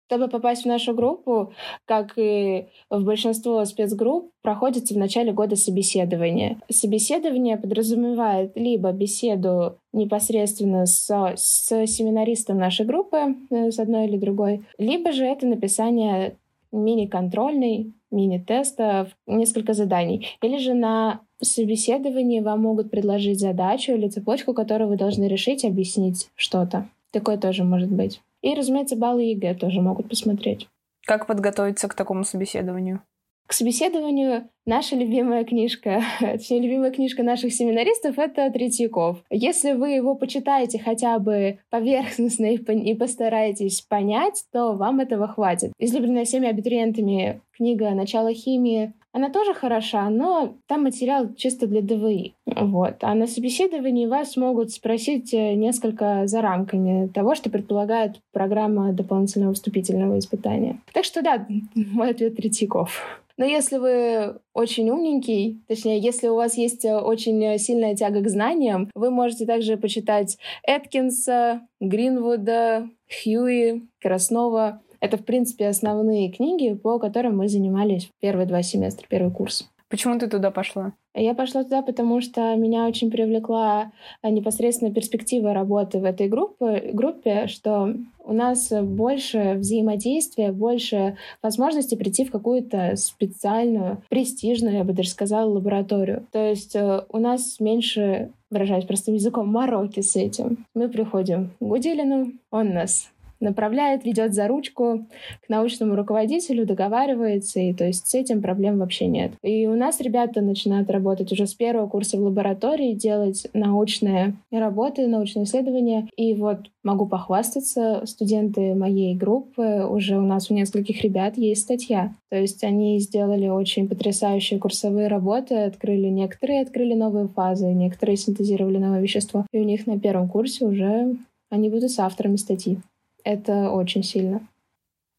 Чтобы 0.07 0.27
попасть 0.27 0.63
в 0.63 0.67
нашу 0.67 0.93
группу, 0.93 1.53
как 1.86 2.13
и 2.17 2.67
в 2.89 3.03
большинство 3.03 3.63
спецгрупп, 3.65 4.31
проходится 4.43 4.93
в 4.93 4.97
начале 4.97 5.31
года 5.31 5.55
собеседование. 5.55 6.59
Собеседование 6.69 7.57
подразумевает 7.57 8.51
либо 8.55 8.91
беседу 8.91 9.79
непосредственно 9.91 10.86
с, 10.86 11.09
с 11.36 11.88
семинаристом 11.88 12.57
нашей 12.57 12.86
группы, 12.86 13.36
э, 13.49 13.71
с 13.71 13.79
одной 13.79 14.05
или 14.05 14.17
другой, 14.17 14.65
либо 14.77 15.13
же 15.13 15.25
это 15.25 15.47
написание 15.47 16.36
мини-контрольной, 16.73 17.93
мини-теста, 18.12 19.07
несколько 19.27 19.73
заданий. 19.73 20.27
Или 20.41 20.57
же 20.57 20.73
на 20.73 21.21
собеседовании 21.41 22.41
вам 22.41 22.62
могут 22.62 22.91
предложить 22.91 23.39
задачу 23.39 23.93
или 23.93 24.09
цепочку, 24.09 24.53
которую 24.53 24.89
вы 24.89 24.97
должны 24.97 25.25
решить, 25.25 25.63
объяснить 25.65 26.29
что-то. 26.36 26.89
Такое 27.12 27.38
тоже 27.38 27.63
может 27.63 27.91
быть. 27.91 28.21
И, 28.41 28.53
разумеется, 28.55 28.95
баллы 28.95 29.23
ЕГЭ 29.23 29.55
тоже 29.55 29.81
могут 29.81 30.09
посмотреть. 30.09 30.67
Как 31.05 31.27
подготовиться 31.27 31.88
к 31.88 31.93
такому 31.93 32.23
собеседованию? 32.23 33.01
К 33.47 33.53
собеседованию 33.53 34.49
наша 34.65 34.95
любимая 34.95 35.43
книжка, 35.43 36.01
точнее, 36.19 36.62
любимая 36.62 36.91
книжка 36.91 37.23
наших 37.23 37.53
семинаристов— 37.53 38.17
это 38.17 38.49
Третьяков. 38.49 39.23
Если 39.29 39.73
вы 39.73 39.91
его 39.91 40.15
почитаете 40.15 40.79
хотя 40.79 41.19
бы 41.19 41.60
поверхностно 41.69 42.45
и 42.45 42.93
постараетесь 42.95 43.82
понять, 43.82 44.45
то 44.51 44.73
вам 44.73 45.01
этого 45.01 45.27
хватит. 45.27 45.71
Излюбленная 45.77 46.25
всеми 46.25 46.47
абитуриентами 46.47 47.41
книга 47.56 47.91
«Начало 47.91 48.34
химии» 48.34 48.93
она 49.15 49.29
тоже 49.29 49.53
хороша, 49.53 50.10
но 50.10 50.56
там 50.65 50.84
материал 50.84 51.36
чисто 51.36 51.67
для 51.67 51.82
ДВИ. 51.82 52.34
Вот. 52.47 52.95
А 53.01 53.13
на 53.13 53.27
собеседовании 53.27 54.08
вас 54.08 54.36
могут 54.36 54.71
спросить 54.71 55.32
э, 55.36 55.53
несколько 55.53 56.25
за 56.25 56.41
рамками 56.41 57.08
того, 57.08 57.36
что 57.36 57.51
предполагает 57.51 58.15
программа 58.32 58.91
дополнительного 58.91 59.53
вступительного 59.53 60.17
испытания. 60.17 60.79
Так 60.93 61.06
что 61.06 61.21
да, 61.21 61.45
мой 61.75 62.10
ответ 62.10 62.36
Третьяков. 62.38 63.22
Но 63.37 63.45
если 63.45 63.77
вы 63.77 64.39
очень 64.53 64.89
умненький, 64.89 65.63
точнее, 65.67 65.99
если 65.99 66.27
у 66.27 66.35
вас 66.35 66.55
есть 66.55 66.85
э, 66.85 66.95
очень 66.95 67.57
сильная 67.57 67.95
тяга 67.95 68.21
к 68.21 68.29
знаниям, 68.29 68.91
вы 68.93 69.09
можете 69.09 69.45
также 69.45 69.77
почитать 69.77 70.37
Эткинса, 70.67 71.61
Гринвуда, 71.79 72.89
Хьюи, 73.09 73.83
Краснова. 73.99 74.81
Это, 74.99 75.17
в 75.17 75.25
принципе, 75.25 75.67
основные 75.67 76.31
книги, 76.31 76.73
по 76.75 76.99
которым 76.99 77.37
мы 77.37 77.49
занимались 77.49 78.09
первые 78.21 78.45
два 78.45 78.61
семестра, 78.61 79.05
первый 79.09 79.33
курс. 79.33 79.67
Почему 79.93 80.17
ты 80.17 80.27
туда 80.27 80.49
пошла? 80.49 80.93
Я 81.13 81.36
пошла 81.36 81.63
туда, 81.63 81.84
потому 81.84 82.19
что 82.19 82.56
меня 82.56 82.88
очень 82.88 83.12
привлекла 83.12 83.91
э, 84.23 84.32
непосредственно 84.32 84.91
перспектива 84.91 85.53
работы 85.53 85.99
в 85.99 86.03
этой 86.03 86.27
группе, 86.27 86.89
группе, 86.91 87.45
что 87.45 87.93
у 88.17 88.34
нас 88.34 88.73
больше 88.82 89.53
взаимодействия, 89.53 90.51
больше 90.51 91.15
возможности 91.43 91.93
прийти 91.93 92.25
в 92.25 92.32
какую-то 92.32 92.95
специальную, 92.95 94.01
престижную, 94.10 94.77
я 94.77 94.84
бы 94.84 94.93
даже 94.93 95.10
сказала, 95.10 95.47
лабораторию. 95.47 96.25
То 96.32 96.43
есть 96.43 96.75
э, 96.75 97.03
у 97.10 97.19
нас 97.19 97.60
меньше, 97.60 98.32
выражаясь 98.49 98.86
простым 98.86 99.13
языком, 99.13 99.47
мороки 99.47 99.99
с 99.99 100.15
этим. 100.15 100.65
Мы 100.73 100.89
приходим 100.89 101.51
к 101.60 101.63
Гуделину, 101.63 102.32
он 102.49 102.73
нас 102.73 103.12
направляет, 103.43 104.06
ведет 104.06 104.34
за 104.34 104.47
ручку 104.47 105.06
к 105.45 105.49
научному 105.49 105.95
руководителю, 105.95 106.65
договаривается, 106.65 107.60
и 107.60 107.73
то 107.73 107.86
есть 107.86 108.08
с 108.08 108.15
этим 108.15 108.41
проблем 108.41 108.79
вообще 108.79 109.08
нет. 109.08 109.34
И 109.43 109.67
у 109.67 109.75
нас 109.75 110.01
ребята 110.01 110.41
начинают 110.41 110.89
работать 110.89 111.32
уже 111.32 111.45
с 111.45 111.53
первого 111.53 111.88
курса 111.88 112.17
в 112.17 112.21
лаборатории, 112.21 112.93
делать 112.93 113.47
научные 113.53 114.36
работы, 114.51 115.08
научные 115.08 115.45
исследования. 115.45 116.08
И 116.15 116.34
вот 116.34 116.60
могу 116.84 117.06
похвастаться, 117.06 118.01
студенты 118.06 118.75
моей 118.75 119.15
группы, 119.15 119.86
уже 119.89 120.17
у 120.17 120.25
нас 120.25 120.49
у 120.49 120.53
нескольких 120.53 121.01
ребят 121.01 121.38
есть 121.38 121.62
статья. 121.62 122.15
То 122.29 122.38
есть 122.38 122.63
они 122.63 122.99
сделали 122.99 123.47
очень 123.47 123.88
потрясающие 123.88 124.60
курсовые 124.60 125.08
работы, 125.08 125.56
открыли 125.56 126.08
некоторые, 126.08 126.62
открыли 126.62 126.93
новые 126.93 127.27
фазы, 127.27 127.67
некоторые 127.67 128.17
синтезировали 128.17 128.77
новое 128.77 129.01
вещество. 129.01 129.45
И 129.51 129.60
у 129.60 129.63
них 129.63 129.88
на 129.88 129.99
первом 129.99 130.27
курсе 130.27 130.65
уже 130.65 131.15
они 131.49 131.69
будут 131.69 131.91
с 131.91 131.99
авторами 131.99 132.38
статьи. 132.38 132.79
Это 133.23 133.71
очень 133.71 134.03
сильно. 134.03 134.47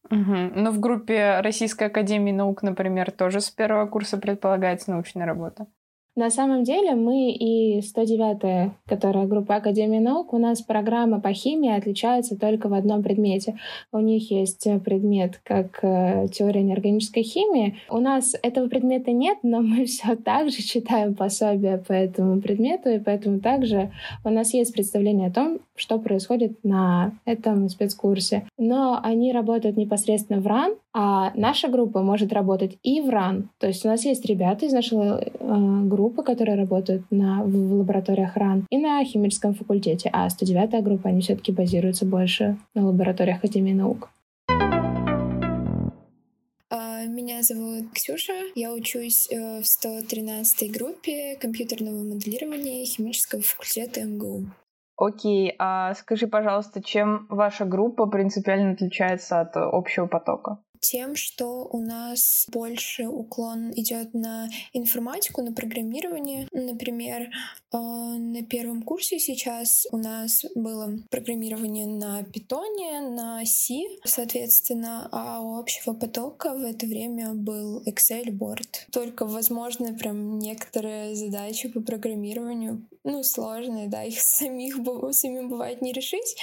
Угу. 0.09 0.51
Но 0.55 0.71
в 0.71 0.79
группе 0.79 1.39
Российской 1.41 1.85
Академии 1.85 2.31
Наук, 2.31 2.61
например, 2.61 3.11
тоже 3.11 3.41
с 3.41 3.49
первого 3.49 3.87
курса 3.87 4.17
предполагается 4.17 4.91
научная 4.91 5.25
работа. 5.25 5.67
На 6.15 6.29
самом 6.29 6.63
деле 6.63 6.95
мы 6.95 7.31
и 7.31 7.79
109-я, 7.79 8.73
которая 8.87 9.27
группа 9.27 9.55
Академии 9.55 9.99
наук, 9.99 10.31
у 10.31 10.37
нас 10.37 10.61
программа 10.61 11.19
по 11.19 11.33
химии 11.33 11.75
отличается 11.75 12.37
только 12.37 12.69
в 12.69 12.73
одном 12.73 13.03
предмете. 13.03 13.59
У 13.91 13.99
них 13.99 14.31
есть 14.31 14.65
предмет 14.85 15.41
как 15.43 15.79
э, 15.83 16.27
теория 16.31 16.63
неорганической 16.63 17.23
химии. 17.23 17.79
У 17.89 17.99
нас 17.99 18.33
этого 18.41 18.69
предмета 18.69 19.11
нет, 19.11 19.39
но 19.43 19.59
мы 19.59 19.85
все 19.87 20.15
так 20.15 20.51
же 20.51 20.63
читаем 20.63 21.15
пособия 21.15 21.79
по 21.85 21.91
этому 21.91 22.39
предмету, 22.39 22.89
и 22.89 22.99
поэтому 22.99 23.41
также 23.41 23.91
у 24.23 24.29
нас 24.29 24.53
есть 24.53 24.73
представление 24.73 25.27
о 25.27 25.33
том, 25.33 25.59
что 25.75 25.99
происходит 25.99 26.63
на 26.63 27.11
этом 27.25 27.67
спецкурсе. 27.67 28.47
Но 28.57 28.97
они 29.03 29.33
работают 29.33 29.75
непосредственно 29.75 30.39
в 30.39 30.47
РАН, 30.47 30.75
а 30.97 31.33
наша 31.35 31.67
группа 31.67 32.01
может 32.01 32.31
работать 32.31 32.77
и 32.81 33.01
в 33.01 33.09
РАН. 33.09 33.49
То 33.59 33.67
есть 33.67 33.83
у 33.85 33.89
нас 33.89 34.05
есть 34.05 34.25
ребята 34.25 34.65
из 34.65 34.71
нашей 34.71 34.97
э, 34.97 35.27
группы, 35.89 36.23
которые 36.23 36.55
работают 36.55 37.03
на, 37.11 37.43
в, 37.43 37.51
в 37.51 37.73
лабораториях 37.79 38.37
РАН 38.37 38.65
и 38.69 38.77
на 38.77 39.03
химическом 39.03 39.53
факультете. 39.53 40.09
А 40.13 40.27
109-я 40.29 40.81
группа, 40.81 41.09
они 41.09 41.19
все-таки 41.19 41.51
базируются 41.51 42.05
больше 42.05 42.57
на 42.75 42.87
лабораториях 42.87 43.39
Академии 43.39 43.73
наук. 43.73 44.09
А, 46.69 47.03
меня 47.07 47.43
зовут 47.43 47.91
Ксюша. 47.93 48.33
Я 48.55 48.71
учусь 48.71 49.29
э, 49.29 49.59
в 49.59 49.67
113 49.67 50.71
группе 50.71 51.35
компьютерного 51.41 52.05
моделирования 52.05 52.85
химического 52.85 53.41
факультета 53.41 54.01
МГУ. 54.05 54.45
Окей, 54.95 55.53
а 55.59 55.93
скажи, 55.95 56.27
пожалуйста, 56.27 56.81
чем 56.81 57.27
ваша 57.27 57.65
группа 57.65 58.05
принципиально 58.05 58.71
отличается 58.71 59.41
от 59.41 59.57
общего 59.57 60.07
потока? 60.07 60.59
Тем, 60.79 61.15
что 61.15 61.67
у 61.71 61.79
нас 61.79 62.45
больше 62.51 63.07
уклон 63.07 63.71
идет 63.71 64.13
на 64.13 64.49
информатику, 64.73 65.41
на 65.41 65.53
программирование. 65.53 66.47
Например, 66.51 67.29
а, 67.71 67.77
на 68.17 68.43
первом 68.43 68.83
курсе 68.83 69.19
сейчас 69.19 69.85
у 69.91 69.97
нас 69.97 70.45
было 70.55 70.97
программирование 71.09 71.85
на 71.85 72.23
питоне, 72.23 73.01
на 73.01 73.45
C, 73.45 73.81
соответственно, 74.03 75.09
а 75.11 75.41
у 75.41 75.57
общего 75.57 75.93
потока 75.93 76.53
в 76.53 76.63
это 76.63 76.85
время 76.85 77.33
был 77.33 77.83
Excel 77.83 78.31
борт. 78.31 78.87
Только, 78.91 79.25
возможно, 79.25 79.93
прям 79.93 80.39
некоторые 80.39 81.15
задачи 81.15 81.67
по 81.69 81.81
программированию, 81.81 82.87
ну, 83.03 83.23
сложные, 83.23 83.87
да, 83.87 84.03
их 84.03 84.19
самих, 84.21 84.77
самим 85.11 85.49
бывает 85.49 85.81
не 85.81 85.91
решить, 85.91 86.37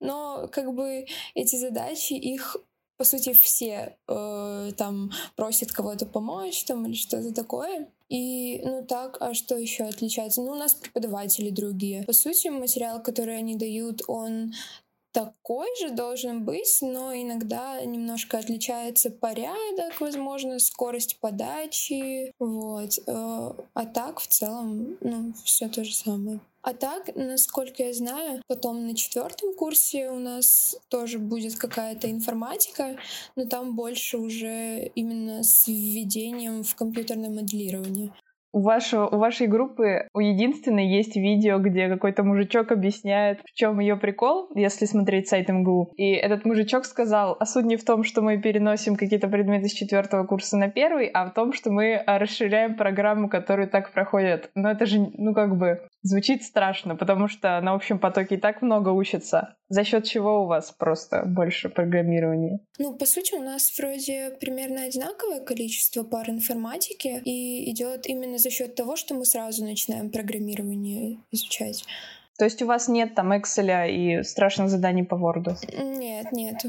но 0.00 0.48
как 0.52 0.74
бы 0.74 1.06
эти 1.34 1.56
задачи, 1.56 2.14
их 2.14 2.56
по 2.96 3.04
сути, 3.04 3.32
все 3.32 3.96
э, 4.08 4.72
там 4.76 5.10
просят 5.36 5.72
кого-то 5.72 6.06
помочь 6.06 6.64
там 6.64 6.86
или 6.86 6.94
что-то 6.94 7.32
такое. 7.34 7.88
И, 8.08 8.60
ну 8.64 8.84
так, 8.86 9.16
а 9.20 9.34
что 9.34 9.56
еще 9.56 9.84
отличается? 9.84 10.42
Ну, 10.42 10.52
у 10.52 10.54
нас 10.54 10.74
преподаватели 10.74 11.50
другие. 11.50 12.04
По 12.04 12.12
сути, 12.12 12.48
материал, 12.48 13.02
который 13.02 13.36
они 13.36 13.56
дают, 13.56 14.02
он 14.06 14.52
такой 15.14 15.68
же 15.80 15.90
должен 15.90 16.44
быть, 16.44 16.78
но 16.82 17.14
иногда 17.14 17.80
немножко 17.84 18.38
отличается 18.38 19.10
порядок, 19.10 20.00
возможно, 20.00 20.58
скорость 20.58 21.18
подачи, 21.20 22.32
вот. 22.40 22.98
Э, 23.06 23.52
а 23.74 23.86
так 23.86 24.18
в 24.18 24.26
целом, 24.26 24.98
ну, 25.00 25.32
все 25.44 25.68
то 25.68 25.84
же 25.84 25.94
самое. 25.94 26.40
А 26.62 26.72
так, 26.72 27.14
насколько 27.14 27.84
я 27.84 27.94
знаю, 27.94 28.42
потом 28.48 28.86
на 28.86 28.96
четвертом 28.96 29.54
курсе 29.54 30.10
у 30.10 30.18
нас 30.18 30.76
тоже 30.88 31.18
будет 31.18 31.56
какая-то 31.56 32.10
информатика, 32.10 32.96
но 33.36 33.44
там 33.44 33.76
больше 33.76 34.18
уже 34.18 34.90
именно 34.96 35.44
с 35.44 35.68
введением 35.68 36.64
в 36.64 36.74
компьютерное 36.74 37.30
моделирование. 37.30 38.12
У, 38.54 38.60
вашего, 38.60 39.08
у 39.08 39.18
вашей 39.18 39.48
группы 39.48 40.06
у 40.14 40.20
единственной 40.20 40.86
есть 40.86 41.16
видео, 41.16 41.58
где 41.58 41.88
какой-то 41.88 42.22
мужичок 42.22 42.70
объясняет, 42.70 43.40
в 43.40 43.52
чем 43.52 43.80
ее 43.80 43.96
прикол, 43.96 44.48
если 44.54 44.84
смотреть 44.84 45.26
сайт 45.26 45.48
МГУ. 45.48 45.92
И 45.96 46.12
этот 46.12 46.44
мужичок 46.44 46.84
сказал, 46.84 47.36
а 47.40 47.46
суть 47.46 47.64
не 47.64 47.76
в 47.76 47.84
том, 47.84 48.04
что 48.04 48.22
мы 48.22 48.40
переносим 48.40 48.94
какие-то 48.94 49.26
предметы 49.26 49.66
с 49.66 49.72
четвертого 49.72 50.24
курса 50.24 50.56
на 50.56 50.68
первый, 50.68 51.08
а 51.08 51.26
в 51.26 51.34
том, 51.34 51.52
что 51.52 51.72
мы 51.72 52.00
расширяем 52.06 52.76
программу, 52.76 53.28
которую 53.28 53.68
так 53.68 53.92
проходят. 53.92 54.48
Но 54.54 54.70
это 54.70 54.86
же, 54.86 55.04
ну 55.18 55.34
как 55.34 55.58
бы, 55.58 55.80
Звучит 56.06 56.42
страшно, 56.42 56.96
потому 56.96 57.28
что 57.28 57.58
на 57.62 57.72
общем 57.72 57.98
потоке 57.98 58.34
и 58.34 58.38
так 58.38 58.60
много 58.60 58.90
учатся. 58.90 59.56
За 59.70 59.84
счет 59.84 60.04
чего 60.04 60.42
у 60.42 60.46
вас 60.46 60.70
просто 60.70 61.24
больше 61.24 61.70
программирования? 61.70 62.60
Ну, 62.78 62.94
по 62.94 63.06
сути, 63.06 63.34
у 63.34 63.42
нас 63.42 63.72
вроде 63.78 64.36
примерно 64.38 64.82
одинаковое 64.82 65.40
количество 65.40 66.04
пар 66.04 66.28
информатики, 66.28 67.22
и 67.24 67.70
идет 67.70 68.06
именно 68.06 68.36
за 68.36 68.50
счет 68.50 68.74
того, 68.74 68.96
что 68.96 69.14
мы 69.14 69.24
сразу 69.24 69.64
начинаем 69.64 70.10
программирование 70.10 71.20
изучать. 71.32 71.86
То 72.36 72.44
есть 72.44 72.60
у 72.60 72.66
вас 72.66 72.86
нет 72.88 73.14
там 73.14 73.32
Excel 73.32 73.90
и 73.90 74.22
страшных 74.24 74.68
заданий 74.68 75.04
по 75.04 75.14
Word? 75.14 75.56
Нет, 75.82 76.32
нет. 76.32 76.66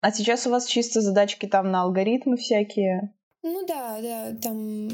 А 0.00 0.10
сейчас 0.10 0.46
у 0.46 0.50
вас 0.50 0.64
чисто 0.64 1.02
задачки 1.02 1.44
там 1.44 1.70
на 1.70 1.82
алгоритмы 1.82 2.38
всякие? 2.38 3.12
Ну 3.42 3.66
да, 3.66 4.00
да, 4.00 4.34
там 4.40 4.88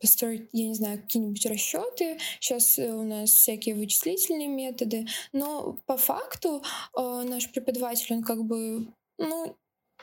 построить, 0.00 0.48
я 0.52 0.68
не 0.68 0.74
знаю, 0.74 1.02
какие-нибудь 1.02 1.46
расчеты. 1.46 2.18
Сейчас 2.40 2.78
э, 2.78 2.92
у 2.92 3.02
нас 3.02 3.30
всякие 3.30 3.74
вычислительные 3.74 4.48
методы. 4.48 5.06
Но 5.32 5.78
по 5.86 5.96
факту 5.96 6.62
э, 6.96 7.22
наш 7.28 7.50
преподаватель, 7.50 8.14
он 8.14 8.22
как 8.22 8.44
бы, 8.44 8.86
ну, 9.18 9.56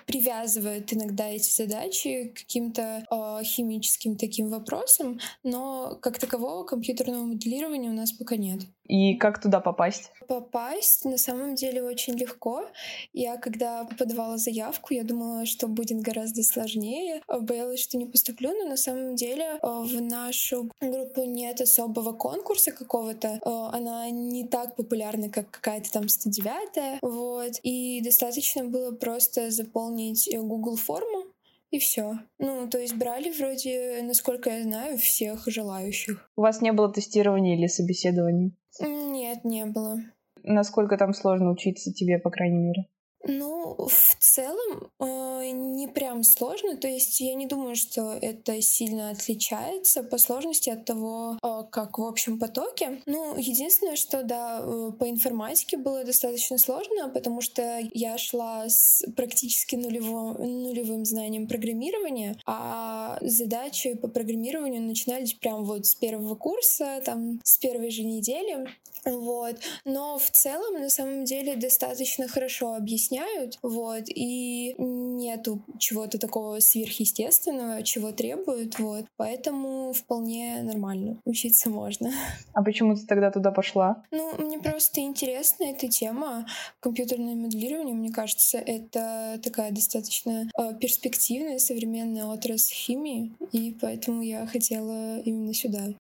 привязывает 0.06 0.94
иногда 0.94 1.30
эти 1.30 1.52
задачи 1.52 2.34
к 2.34 2.40
каким-то 2.40 3.06
э, 3.10 3.44
химическим 3.44 4.16
таким 4.16 4.50
вопросам, 4.50 5.20
но 5.44 5.98
как 6.02 6.20
такового 6.20 6.64
компьютерного 6.64 7.24
моделирования 7.24 7.90
у 7.90 7.94
нас 7.94 8.12
пока 8.12 8.36
нет. 8.36 8.62
И 8.92 9.16
как 9.16 9.42
туда 9.42 9.62
попасть? 9.62 10.12
Попасть 10.28 11.06
на 11.06 11.18
самом 11.18 11.56
деле 11.56 11.82
очень 11.82 12.18
легко. 12.18 12.66
Я 13.14 13.38
когда 13.38 13.86
подавала 13.98 14.38
заявку, 14.38 14.94
я 14.94 15.04
думала, 15.04 15.46
что 15.46 15.68
будет 15.68 16.02
гораздо 16.02 16.44
сложнее. 16.44 17.22
Боялась, 17.28 17.80
что 17.80 17.98
не 17.98 18.06
поступлю, 18.06 18.52
но 18.52 18.68
на 18.68 18.76
самом 18.76 19.16
деле 19.16 19.46
э, 19.46 19.58
в 19.62 20.02
нашу 20.02 20.70
группу 20.82 21.24
нет 21.24 21.62
особого 21.62 22.12
конкурса 22.12 22.72
какого-то. 22.72 23.40
Она 23.46 24.10
не 24.10 24.46
так 24.46 24.76
популярна, 24.76 25.30
как 25.30 25.50
какая-то 25.50 25.90
там 25.92 26.10
109 26.10 27.00
Вот. 27.02 27.60
И 27.64 28.02
достаточно 28.04 28.66
было 28.66 28.92
просто 28.92 29.52
заполнить 29.52 29.91
Google 30.38 30.76
форму, 30.76 31.26
и 31.70 31.80
все. 31.80 32.20
Ну, 32.40 32.68
то 32.70 32.78
есть 32.78 32.96
брали 32.96 33.32
вроде, 33.32 34.02
насколько 34.04 34.50
я 34.50 34.64
знаю, 34.64 34.98
всех 34.98 35.48
желающих. 35.48 36.30
У 36.36 36.42
вас 36.42 36.62
не 36.62 36.72
было 36.74 36.92
тестирования 36.92 37.58
или 37.58 37.68
собеседования? 37.68 38.52
Нет, 38.80 39.46
не 39.46 39.66
было. 39.66 39.98
Насколько 40.44 40.98
там 40.98 41.14
сложно 41.14 41.52
учиться 41.52 41.94
тебе, 41.94 42.20
по 42.20 42.30
крайней 42.30 42.58
мере? 42.58 42.88
Ну, 43.24 43.76
в 43.88 44.16
целом, 44.20 44.90
э, 45.00 45.52
не 45.52 45.88
прям 45.88 46.24
сложно. 46.24 46.76
То 46.78 46.88
есть 46.88 47.20
я 47.20 47.36
не 47.36 47.46
думаю, 47.46 47.76
что 47.76 48.18
это 48.20 48.62
сильно 48.62 49.12
отличается 49.12 50.04
по 50.04 50.18
сложности 50.18 50.70
от 50.70 50.86
того, 50.86 51.38
э, 51.42 51.64
как 51.72 51.98
в 51.98 52.04
общем 52.04 52.40
потоке. 52.40 53.02
Ну, 53.06 53.38
единственное, 53.38 53.96
что, 53.96 54.24
да, 54.24 54.62
э, 54.64 54.92
по 54.98 55.10
информатике 55.10 55.78
было 55.78 56.04
достаточно 56.04 56.58
сложно, 56.58 57.10
потому 57.10 57.42
что 57.42 57.80
я 57.94 58.18
шла 58.18 58.68
с 58.68 59.04
практически 59.16 59.76
нулевым, 59.76 60.34
нулевым 60.64 61.06
знанием 61.06 61.48
программирования, 61.48 62.38
а 62.46 63.18
задачи 63.22 63.94
по 63.94 64.08
программированию 64.08 64.82
начинались 64.82 65.34
прям 65.34 65.64
вот 65.64 65.86
с 65.86 65.96
первого 65.96 66.36
курса, 66.36 67.02
там, 67.06 67.40
с 67.44 67.58
первой 67.58 67.92
же 67.92 68.04
недели. 68.04 68.68
Вот. 69.06 69.58
Но 69.86 70.18
в 70.18 70.30
целом, 70.32 70.82
на 70.82 70.90
самом 70.90 71.26
деле, 71.26 71.56
достаточно 71.56 72.28
хорошо 72.28 72.76
объясняют, 72.76 73.58
вот, 73.62 74.04
и 74.08 74.76
нету 74.78 75.64
чего-то 75.80 76.18
такого 76.18 76.60
сверхъестественного, 76.60 77.84
чего 77.84 78.12
требуют, 78.12 78.80
вот. 78.80 79.06
Поэтому 79.18 79.94
вполне 79.94 80.62
нормально. 80.64 81.20
Учиться 81.26 81.70
можно. 81.70 82.12
А 82.54 82.64
почему 82.64 82.96
ты 82.96 83.06
тогда 83.06 83.32
туда 83.32 83.52
пошла? 83.52 84.04
Ну, 84.12 84.36
мне 84.38 84.60
просто 84.60 85.00
интересна 85.02 85.64
эта 85.64 85.88
тема. 85.88 86.46
Компьютерное 86.80 87.36
моделирование, 87.36 87.96
мне 87.96 88.12
кажется, 88.12 88.58
это 88.58 89.40
такая 89.42 89.72
достаточно 89.72 90.50
э, 90.58 90.74
перспективная 90.80 91.60
современная 91.60 92.26
отрасль 92.26 92.74
химии, 92.74 93.32
и 93.52 93.76
поэтому 93.80 94.22
я 94.22 94.46
хотела 94.46 95.20
именно 95.20 95.54
сюда. 95.54 95.94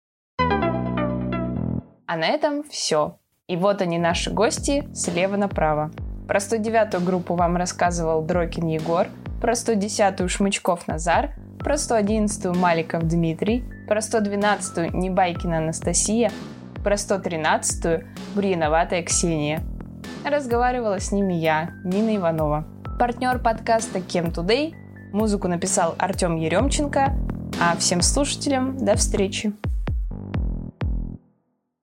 А 2.11 2.17
на 2.17 2.25
этом 2.25 2.61
все. 2.63 3.19
И 3.47 3.55
вот 3.55 3.81
они 3.81 3.97
наши 3.97 4.31
гости 4.31 4.85
слева 4.93 5.37
направо. 5.37 5.91
Про 6.27 6.39
109-ю 6.39 6.99
группу 6.99 7.35
вам 7.35 7.55
рассказывал 7.55 8.21
Дрокин 8.21 8.67
Егор, 8.67 9.07
про 9.39 9.53
110-ю 9.53 10.27
Шмычков 10.27 10.89
Назар, 10.89 11.35
про 11.57 11.75
111-ю 11.75 12.53
Маликов 12.53 13.03
Дмитрий, 13.03 13.63
про 13.87 13.99
112-ю 13.99 14.91
Небайкина 14.93 15.59
Анастасия, 15.59 16.33
про 16.83 16.95
113-ю 16.95 18.03
Бурьяноватая 18.35 19.03
Ксения. 19.03 19.63
Разговаривала 20.25 20.99
с 20.99 21.13
ними 21.13 21.35
я, 21.35 21.69
Нина 21.85 22.17
Иванова. 22.17 22.65
Партнер 22.99 23.39
подкаста 23.39 24.01
Кем 24.01 24.25
Today. 24.25 24.73
Музыку 25.13 25.47
написал 25.47 25.95
Артем 25.97 26.35
Еремченко. 26.35 27.15
А 27.61 27.77
всем 27.77 28.01
слушателям 28.01 28.75
до 28.83 28.97
встречи! 28.97 29.53